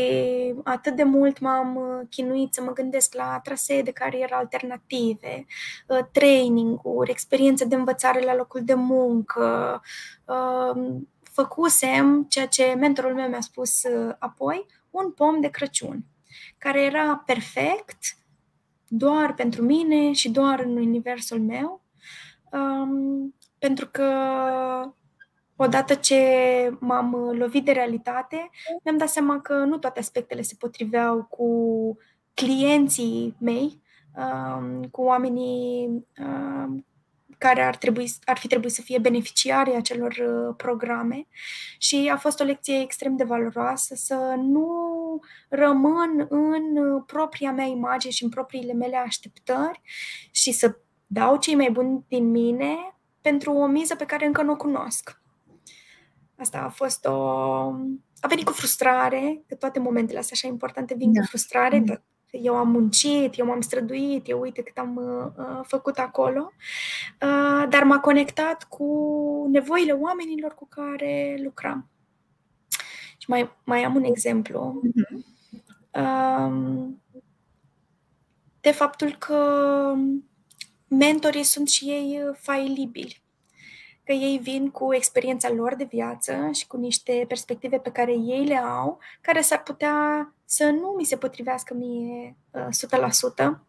atât 0.64 0.96
de 0.96 1.04
mult 1.04 1.40
m-am 1.40 1.80
chinuit 2.10 2.54
să 2.54 2.62
mă 2.62 2.74
gândesc 2.74 3.14
la 3.14 3.40
trasee 3.44 3.82
de 3.82 3.92
carieră 3.92 4.36
alternative, 4.36 5.46
uh, 5.88 6.00
training-uri, 6.12 7.12
experiențe 7.12 7.66
de 7.66 7.76
învățare 7.76 8.24
la 8.24 8.36
locul 8.36 8.62
de 8.64 8.74
muncă. 8.74 9.82
Uh, 10.26 11.02
făcusem 11.22 12.26
ceea 12.30 12.48
ce 12.48 12.76
mentorul 12.78 13.14
meu 13.14 13.28
mi-a 13.28 13.42
spus 13.42 13.84
uh, 13.84 14.16
apoi, 14.20 14.66
un 14.90 15.12
pom 15.12 15.42
de 15.42 15.50
Crăciun 15.50 16.04
care 16.64 16.84
era 16.84 17.24
perfect 17.26 17.98
doar 18.88 19.34
pentru 19.34 19.62
mine 19.62 20.12
și 20.12 20.30
doar 20.30 20.60
în 20.60 20.78
universul 20.78 21.40
meu, 21.40 21.82
um, 22.52 23.36
pentru 23.60 23.88
că 23.92 24.10
odată 25.56 25.94
ce 25.94 26.18
m-am 26.80 27.16
lovit 27.32 27.66
de 27.66 27.72
realitate, 27.72 28.50
mi-am 28.84 28.98
dat 28.98 29.10
seama 29.10 29.42
că 29.42 29.54
nu 29.54 29.78
toate 29.78 30.00
aspectele 30.00 30.42
se 30.42 30.56
potriveau 30.60 31.24
cu 31.24 31.48
clienții 32.34 33.36
mei, 33.40 33.82
um, 34.16 34.84
cu 34.84 35.02
oamenii 35.02 36.06
um, 36.18 36.86
care 37.44 37.62
ar, 37.62 37.76
trebui, 37.76 38.12
ar 38.26 38.38
fi 38.38 38.48
trebuit 38.48 38.72
să 38.72 38.82
fie 38.82 38.98
beneficiarii 38.98 39.76
acelor 39.76 40.12
uh, 40.12 40.54
programe 40.58 41.28
și 41.78 42.10
a 42.14 42.18
fost 42.18 42.40
o 42.40 42.44
lecție 42.44 42.82
extrem 42.82 43.16
de 43.16 43.24
valoroasă 43.24 43.96
să 43.96 44.36
nu 44.38 44.68
rămân 45.50 46.28
în 46.30 46.78
uh, 46.78 47.04
propria 47.06 47.52
mea 47.52 47.66
imagine 47.66 48.12
și 48.12 48.24
în 48.24 48.30
propriile 48.30 48.74
mele 48.74 48.98
așteptări 48.98 49.82
și 50.32 50.52
să 50.52 50.78
dau 51.08 51.38
cei 51.38 51.56
mai 51.56 51.70
buni 51.72 52.06
din 52.08 52.32
mine 52.32 52.76
pentru 53.22 53.54
o 53.54 53.66
miză 53.66 53.96
pe 53.96 54.06
care 54.06 54.26
încă 54.26 54.42
nu 54.42 54.52
o 54.52 54.56
cunosc. 54.56 55.22
Asta 56.38 56.58
a 56.58 56.70
fost 56.70 57.06
o... 57.06 57.14
A 58.20 58.28
venit 58.28 58.46
cu 58.46 58.52
frustrare, 58.52 59.44
că 59.48 59.56
toate 59.56 59.80
momentele 59.80 60.20
astea 60.20 60.36
așa 60.36 60.48
importante 60.48 60.94
vin 60.98 61.14
da. 61.14 61.20
cu 61.20 61.26
frustrare, 61.26 61.80
da 61.80 62.02
eu 62.42 62.56
am 62.56 62.70
muncit, 62.70 63.38
eu 63.38 63.46
m-am 63.46 63.62
străduit, 63.62 64.30
eu 64.30 64.40
uite 64.40 64.62
cât 64.62 64.78
am 64.78 64.96
uh, 64.96 65.46
uh, 65.46 65.60
făcut 65.64 65.98
acolo, 65.98 66.52
uh, 67.22 67.66
dar 67.70 67.84
m-a 67.84 68.00
conectat 68.00 68.64
cu 68.64 69.48
nevoile 69.52 69.92
oamenilor 69.92 70.54
cu 70.54 70.68
care 70.68 71.40
lucram. 71.44 71.90
Și 73.18 73.30
mai, 73.30 73.50
mai 73.66 73.84
am 73.84 73.96
un 73.96 74.04
exemplu. 74.04 74.82
Uh, 75.92 76.90
de 78.62 78.72
faptul 78.72 79.16
că 79.16 79.94
mentorii 80.88 81.44
sunt 81.44 81.70
și 81.70 81.86
ei 81.86 82.22
uh, 82.28 82.36
failibili 82.40 83.23
că 84.04 84.12
ei 84.12 84.40
vin 84.42 84.70
cu 84.70 84.94
experiența 84.94 85.50
lor 85.50 85.76
de 85.76 85.84
viață 85.84 86.50
și 86.54 86.68
cu 86.68 86.78
niște 86.78 87.26
perspective 87.28 87.78
pe 87.78 87.92
care 87.92 88.12
ei 88.12 88.46
le 88.46 88.58
au, 88.58 89.00
care 89.22 89.42
s-ar 89.42 89.64
putea 89.64 90.34
să 90.46 90.66
nu 90.66 90.94
mi 90.98 91.04
se 91.04 91.18
potrivească 91.18 91.74
mie 91.74 92.36
uh, 92.52 92.68
100%. 93.46 93.60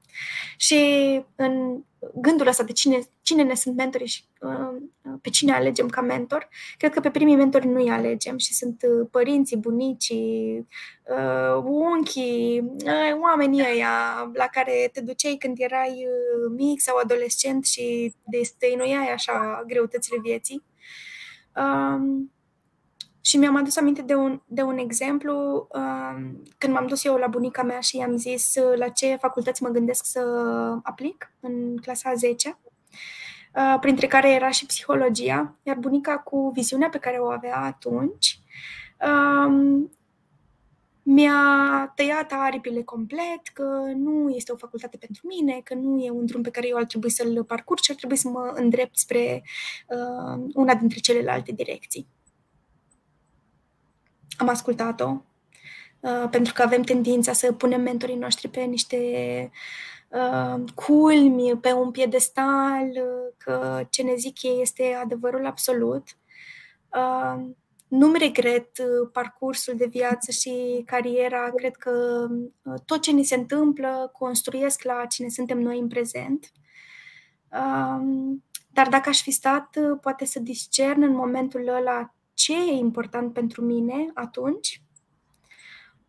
Și 0.56 1.20
în 1.36 1.82
gândul 2.14 2.46
ăsta 2.46 2.62
de 2.62 2.72
cine, 2.72 2.98
cine 3.24 3.42
ne 3.42 3.54
sunt 3.54 3.76
mentorii 3.76 4.06
și 4.06 4.24
uh, 4.40 4.80
pe 5.22 5.30
cine 5.30 5.52
alegem 5.52 5.88
ca 5.88 6.00
mentor, 6.00 6.48
cred 6.76 6.92
că 6.92 7.00
pe 7.00 7.10
primii 7.10 7.36
mentori 7.36 7.66
nu 7.66 7.80
îi 7.80 7.90
alegem 7.90 8.38
și 8.38 8.54
sunt 8.54 8.82
uh, 8.82 9.08
părinții, 9.10 9.56
bunicii, 9.56 10.66
uh, 11.08 11.62
unchii, 11.64 12.60
uh, 12.60 13.20
oamenii 13.22 13.64
ăia 13.72 14.30
la 14.32 14.46
care 14.46 14.90
te 14.92 15.00
duceai 15.00 15.36
când 15.38 15.56
erai 15.58 16.06
uh, 16.06 16.54
mic 16.56 16.80
sau 16.80 16.96
adolescent 16.96 17.64
și 17.64 18.14
de 18.22 18.42
stăinuiai 18.42 19.12
așa 19.12 19.64
greutățile 19.66 20.18
vieții. 20.22 20.62
Uh, 21.56 22.24
și 23.20 23.36
mi-am 23.36 23.56
adus 23.56 23.76
aminte 23.76 24.02
de 24.02 24.14
un, 24.14 24.40
de 24.46 24.62
un 24.62 24.78
exemplu 24.78 25.66
uh, 25.72 26.30
când 26.58 26.72
m-am 26.72 26.86
dus 26.86 27.04
eu 27.04 27.16
la 27.16 27.26
bunica 27.26 27.62
mea 27.62 27.80
și 27.80 27.96
i-am 27.96 28.16
zis 28.16 28.54
uh, 28.54 28.76
la 28.78 28.88
ce 28.88 29.16
facultăți 29.16 29.62
mă 29.62 29.68
gândesc 29.68 30.04
să 30.04 30.20
aplic 30.82 31.32
în 31.40 31.76
clasa 31.76 32.10
a 32.10 32.14
10 32.14 32.48
uh, 32.48 32.63
printre 33.80 34.06
care 34.06 34.32
era 34.32 34.50
și 34.50 34.66
psihologia, 34.66 35.54
iar 35.62 35.76
bunica 35.76 36.18
cu 36.18 36.50
viziunea 36.54 36.88
pe 36.88 36.98
care 36.98 37.16
o 37.18 37.30
avea 37.30 37.56
atunci 37.56 38.38
uh, 39.00 39.84
mi-a 41.06 41.92
tăiat 41.94 42.32
aripile 42.32 42.82
complet, 42.82 43.48
că 43.52 43.92
nu 43.96 44.30
este 44.30 44.52
o 44.52 44.56
facultate 44.56 44.96
pentru 44.96 45.26
mine, 45.26 45.60
că 45.64 45.74
nu 45.74 45.98
e 46.04 46.10
un 46.10 46.26
drum 46.26 46.42
pe 46.42 46.50
care 46.50 46.68
eu 46.68 46.76
ar 46.76 46.84
trebui 46.84 47.10
să-l 47.10 47.44
parcurg 47.44 47.80
și 47.82 47.90
ar 47.90 47.96
trebui 47.96 48.16
să 48.16 48.28
mă 48.28 48.52
îndrept 48.54 48.98
spre 48.98 49.42
uh, 49.88 50.44
una 50.54 50.74
dintre 50.74 50.98
celelalte 50.98 51.52
direcții. 51.52 52.06
Am 54.36 54.48
ascultat-o, 54.48 55.08
uh, 55.08 55.18
pentru 56.30 56.52
că 56.52 56.62
avem 56.62 56.82
tendința 56.82 57.32
să 57.32 57.52
punem 57.52 57.80
mentorii 57.80 58.16
noștri 58.16 58.48
pe 58.48 58.60
niște 58.60 58.96
uh, 60.08 60.64
culmi, 60.74 61.58
pe 61.60 61.72
un 61.72 61.90
piedestal, 61.90 62.88
uh, 62.90 63.34
că 63.36 63.86
ce 63.90 64.02
ne 64.02 64.14
zic 64.14 64.42
ei 64.42 64.60
este 64.60 64.98
adevărul 65.02 65.46
absolut. 65.46 66.02
Uh, 66.94 67.46
nu-mi 67.88 68.18
regret 68.18 68.78
uh, 68.78 69.08
parcursul 69.12 69.74
de 69.76 69.86
viață 69.86 70.30
și 70.30 70.82
cariera. 70.86 71.50
Cred 71.56 71.76
că 71.76 72.26
uh, 72.62 72.74
tot 72.84 73.00
ce 73.00 73.10
ni 73.10 73.24
se 73.24 73.34
întâmplă 73.34 74.10
construiesc 74.18 74.82
la 74.82 75.06
cine 75.06 75.28
suntem 75.28 75.58
noi 75.58 75.78
în 75.78 75.88
prezent. 75.88 76.52
Dar 78.72 78.88
dacă 78.88 79.08
aș 79.08 79.22
fi 79.22 79.30
stat, 79.30 79.78
poate 80.00 80.24
să 80.24 80.40
discern 80.40 81.02
în 81.02 81.14
momentul 81.14 81.68
ăla 81.68 82.14
ce 82.34 82.52
e 82.52 82.72
important 82.72 83.32
pentru 83.32 83.62
mine 83.62 84.10
atunci, 84.14 84.82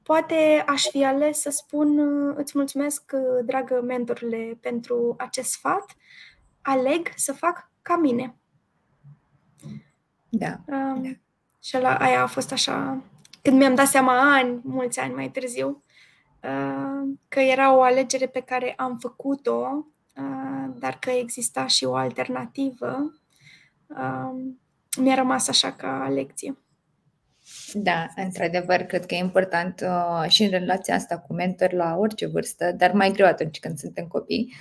poate 0.06 0.64
aș 0.68 0.84
fi 0.84 1.06
ales 1.06 1.40
să 1.40 1.50
spun 1.50 2.00
îți 2.36 2.52
mulțumesc, 2.56 3.12
dragă 3.46 3.82
mentorule, 3.82 4.58
pentru 4.62 5.16
acest 5.18 5.52
sfat, 5.52 5.96
aleg 6.62 7.12
să 7.16 7.34
fac 7.34 7.72
ca 7.82 7.98
mine. 7.98 8.36
Da. 10.30 10.58
Um, 10.66 11.02
da. 11.02 11.10
Și 11.64 11.78
la 11.78 11.96
aia 11.96 12.22
a 12.22 12.28
fost 12.28 12.52
așa, 12.52 13.02
când 13.42 13.58
mi-am 13.58 13.76
dat 13.76 13.88
seama 13.88 14.36
ani, 14.36 14.60
mulți 14.64 15.00
ani 15.00 15.14
mai 15.14 15.30
târziu, 15.30 15.84
uh, 16.44 17.10
că 17.28 17.40
era 17.40 17.76
o 17.76 17.82
alegere 17.82 18.28
pe 18.28 18.40
care 18.40 18.74
am 18.78 18.98
făcut-o, 18.98 19.86
uh, 20.16 20.74
dar 20.80 20.98
că 21.00 21.10
exista 21.10 21.68
și 21.68 21.86
o 21.86 21.96
alternativă. 21.96 23.14
Uh, 23.88 24.54
mi-a 24.98 25.16
rămas 25.16 25.48
așa 25.48 25.72
ca 25.72 26.10
lecție. 26.10 26.58
Da, 27.78 28.08
într-adevăr, 28.16 28.82
cred 28.82 29.06
că 29.06 29.16
e 29.16 29.18
important 29.18 29.82
uh, 29.82 30.30
și 30.30 30.44
în 30.44 30.50
relația 30.50 30.96
asta 30.96 31.18
cu 31.18 31.34
mentor 31.34 31.74
la 31.74 31.96
orice 31.98 32.28
vârstă, 32.28 32.72
dar 32.72 32.92
mai 32.92 33.12
greu 33.12 33.28
atunci 33.28 33.60
când 33.60 33.78
suntem 33.78 34.06
copii, 34.06 34.54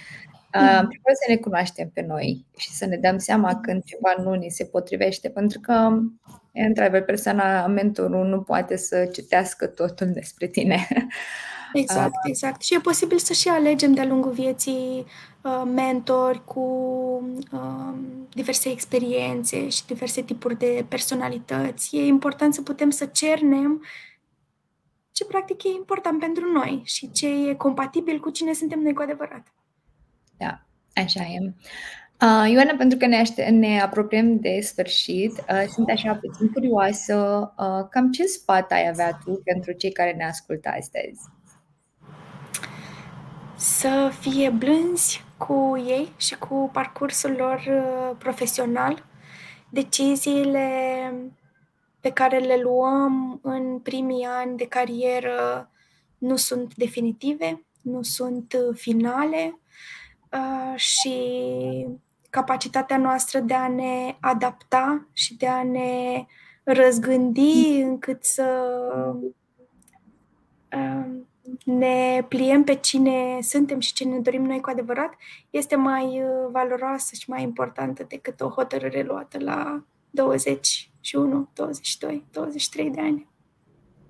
uh, 0.55 0.61
mm. 0.61 0.89
trebuie 0.89 1.15
să 1.15 1.25
ne 1.29 1.37
cunoaștem 1.37 1.91
pe 1.95 2.05
noi 2.09 2.45
și 2.57 2.71
să 2.71 2.87
ne 2.87 2.97
dăm 2.97 3.19
seama 3.19 3.61
când 3.61 3.85
ceva 3.85 4.23
nu 4.23 4.35
ni 4.35 4.51
se 4.51 4.65
potrivește, 4.65 5.29
pentru 5.29 5.61
că, 5.61 5.91
într-adevăr, 6.53 7.03
persoana, 7.03 7.67
mentorul 7.67 8.27
nu 8.27 8.41
poate 8.41 8.77
să 8.77 9.09
citească 9.13 9.67
totul 9.67 10.11
despre 10.13 10.47
tine. 10.47 10.89
Exact, 11.73 12.07
uh, 12.07 12.29
exact. 12.29 12.63
Și 12.63 12.75
e 12.75 12.79
posibil 12.79 13.19
să 13.19 13.33
și 13.33 13.49
alegem 13.49 13.93
de-a 13.93 14.05
lungul 14.05 14.33
vieții 14.33 15.05
uh, 15.05 15.34
mentori 15.75 16.45
cu 16.45 16.61
uh, 17.53 17.95
diverse 18.35 18.71
experiențe 18.71 19.69
și 19.69 19.87
diverse 19.87 20.23
tipuri 20.23 20.59
de 20.59 20.85
personalități. 20.89 21.97
E 21.97 22.07
important 22.07 22.55
să 22.55 22.63
putem 22.63 22.91
să 22.91 23.07
cernem 23.07 23.83
ce 25.13 25.25
practic 25.25 25.63
e 25.63 25.69
important 25.69 26.21
pentru 26.21 26.53
noi 26.53 26.83
și 26.85 27.11
ce 27.11 27.49
e 27.49 27.55
compatibil 27.55 28.21
cu 28.21 28.31
cine 28.31 28.53
suntem 28.53 28.81
noi 28.81 28.93
cu 28.93 29.03
adevărat. 29.03 29.47
Da, 30.37 30.61
așa 30.95 31.23
e. 31.23 31.53
Uh, 32.23 32.51
Ioana, 32.51 32.75
pentru 32.79 32.99
că 32.99 33.07
ne, 33.07 33.17
aște- 33.17 33.49
ne 33.49 33.81
apropiem 33.81 34.39
de 34.39 34.61
sfârșit, 34.61 35.33
uh, 35.33 35.65
sunt 35.69 35.91
așa 35.91 36.15
puțin 36.15 36.49
curioasă, 36.53 37.53
uh, 37.59 37.89
cam 37.91 38.11
ce 38.11 38.25
sfat 38.25 38.73
ai 38.73 38.89
avea 38.89 39.19
tu 39.25 39.41
pentru 39.45 39.73
cei 39.73 39.93
care 39.93 40.13
ne 40.13 40.25
ascultă 40.25 40.69
astăzi? 40.69 41.21
Să 43.57 44.13
fie 44.21 44.51
blânzi 44.51 45.24
cu 45.37 45.77
ei 45.87 46.13
și 46.17 46.39
cu 46.39 46.71
parcursul 46.73 47.31
lor 47.31 47.65
uh, 47.69 48.17
profesional, 48.19 49.05
deciziile 49.71 50.69
pe 52.01 52.11
care 52.11 52.39
le 52.39 52.57
luăm 52.57 53.41
în 53.43 53.79
primii 53.79 54.25
ani 54.25 54.57
de 54.57 54.67
carieră 54.67 55.71
nu 56.19 56.37
sunt 56.37 56.75
definitive, 56.75 57.65
nu 57.81 58.03
sunt 58.03 58.53
uh, 58.53 58.77
finale 58.77 59.59
uh, 60.33 60.79
și 60.79 61.17
capacitatea 62.31 62.99
noastră 62.99 63.41
de 63.41 63.55
a 63.55 63.69
ne 63.69 64.17
adapta 64.21 65.09
și 65.13 65.37
de 65.37 65.47
a 65.47 65.63
ne 65.63 66.25
răzgândi 66.65 67.81
încât 67.83 68.25
să 68.25 68.73
uh, 69.23 69.31
ne 71.65 72.25
pliem 72.29 72.65
pe 72.65 72.75
cine 72.75 73.39
suntem 73.41 73.81
și 73.81 73.93
ce 73.93 74.05
ne 74.05 74.19
dorim 74.19 74.45
noi 74.45 74.61
cu 74.61 74.71
adevărat, 74.71 75.15
este 75.51 75.77
mai 75.77 76.23
valoroasă 76.51 77.15
și 77.15 77.31
mai 77.31 77.43
importantă 77.43 78.05
decât 78.09 78.41
o 78.41 78.49
hotărâre 78.49 79.03
luată 79.03 79.39
la 79.41 79.85
21, 80.11 81.49
22, 81.55 82.25
23 82.33 82.91
de 82.91 83.01
ani. 83.01 83.33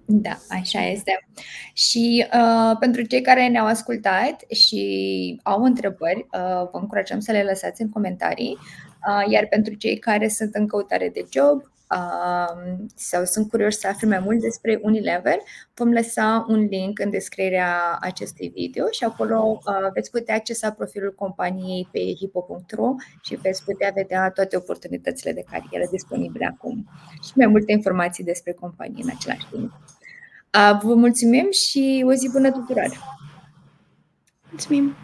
Da, 0.06 0.38
așa 0.48 0.80
este. 0.80 1.28
Și 1.72 2.26
uh, 2.32 2.76
pentru 2.78 3.02
cei 3.02 3.20
care 3.20 3.48
ne-au 3.48 3.66
ascultat 3.66 4.44
și 4.50 5.40
au 5.42 5.62
întrebări, 5.62 6.18
uh, 6.18 6.68
vă 6.72 6.78
încurajăm 6.80 7.20
să 7.20 7.32
le 7.32 7.42
lăsați 7.42 7.82
în 7.82 7.88
comentarii. 7.88 8.58
Uh, 9.08 9.32
iar 9.32 9.46
pentru 9.46 9.74
cei 9.74 9.98
care 9.98 10.28
sunt 10.28 10.54
în 10.54 10.66
căutare 10.66 11.08
de 11.08 11.24
job, 11.32 11.62
sau 12.94 13.24
sunt 13.24 13.48
curioși 13.48 13.76
să 13.76 13.88
afle 13.88 14.08
mai 14.08 14.18
mult 14.18 14.40
despre 14.40 14.78
Unilever, 14.82 15.38
vom 15.74 15.92
lăsa 15.92 16.44
un 16.48 16.58
link 16.58 16.98
în 16.98 17.10
descrierea 17.10 17.98
acestui 18.00 18.48
video 18.54 18.84
și 18.90 19.04
acolo 19.04 19.58
veți 19.92 20.10
putea 20.10 20.34
accesa 20.34 20.70
profilul 20.70 21.14
companiei 21.14 21.88
pe 21.92 21.98
hipo.ro 21.98 22.94
și 23.22 23.34
veți 23.34 23.64
putea 23.64 23.90
vedea 23.94 24.30
toate 24.30 24.56
oportunitățile 24.56 25.32
de 25.32 25.44
carieră 25.50 25.88
disponibile 25.90 26.46
acum 26.46 26.88
și 27.22 27.32
mai 27.34 27.46
multe 27.46 27.72
informații 27.72 28.24
despre 28.24 28.52
companie 28.52 29.02
în 29.02 29.10
același 29.16 29.46
timp. 29.50 29.72
Vă 30.82 30.94
mulțumim 30.94 31.50
și 31.50 32.04
o 32.06 32.12
zi 32.12 32.30
bună 32.32 32.50
tuturor! 32.50 32.88
Mulțumim! 34.50 34.94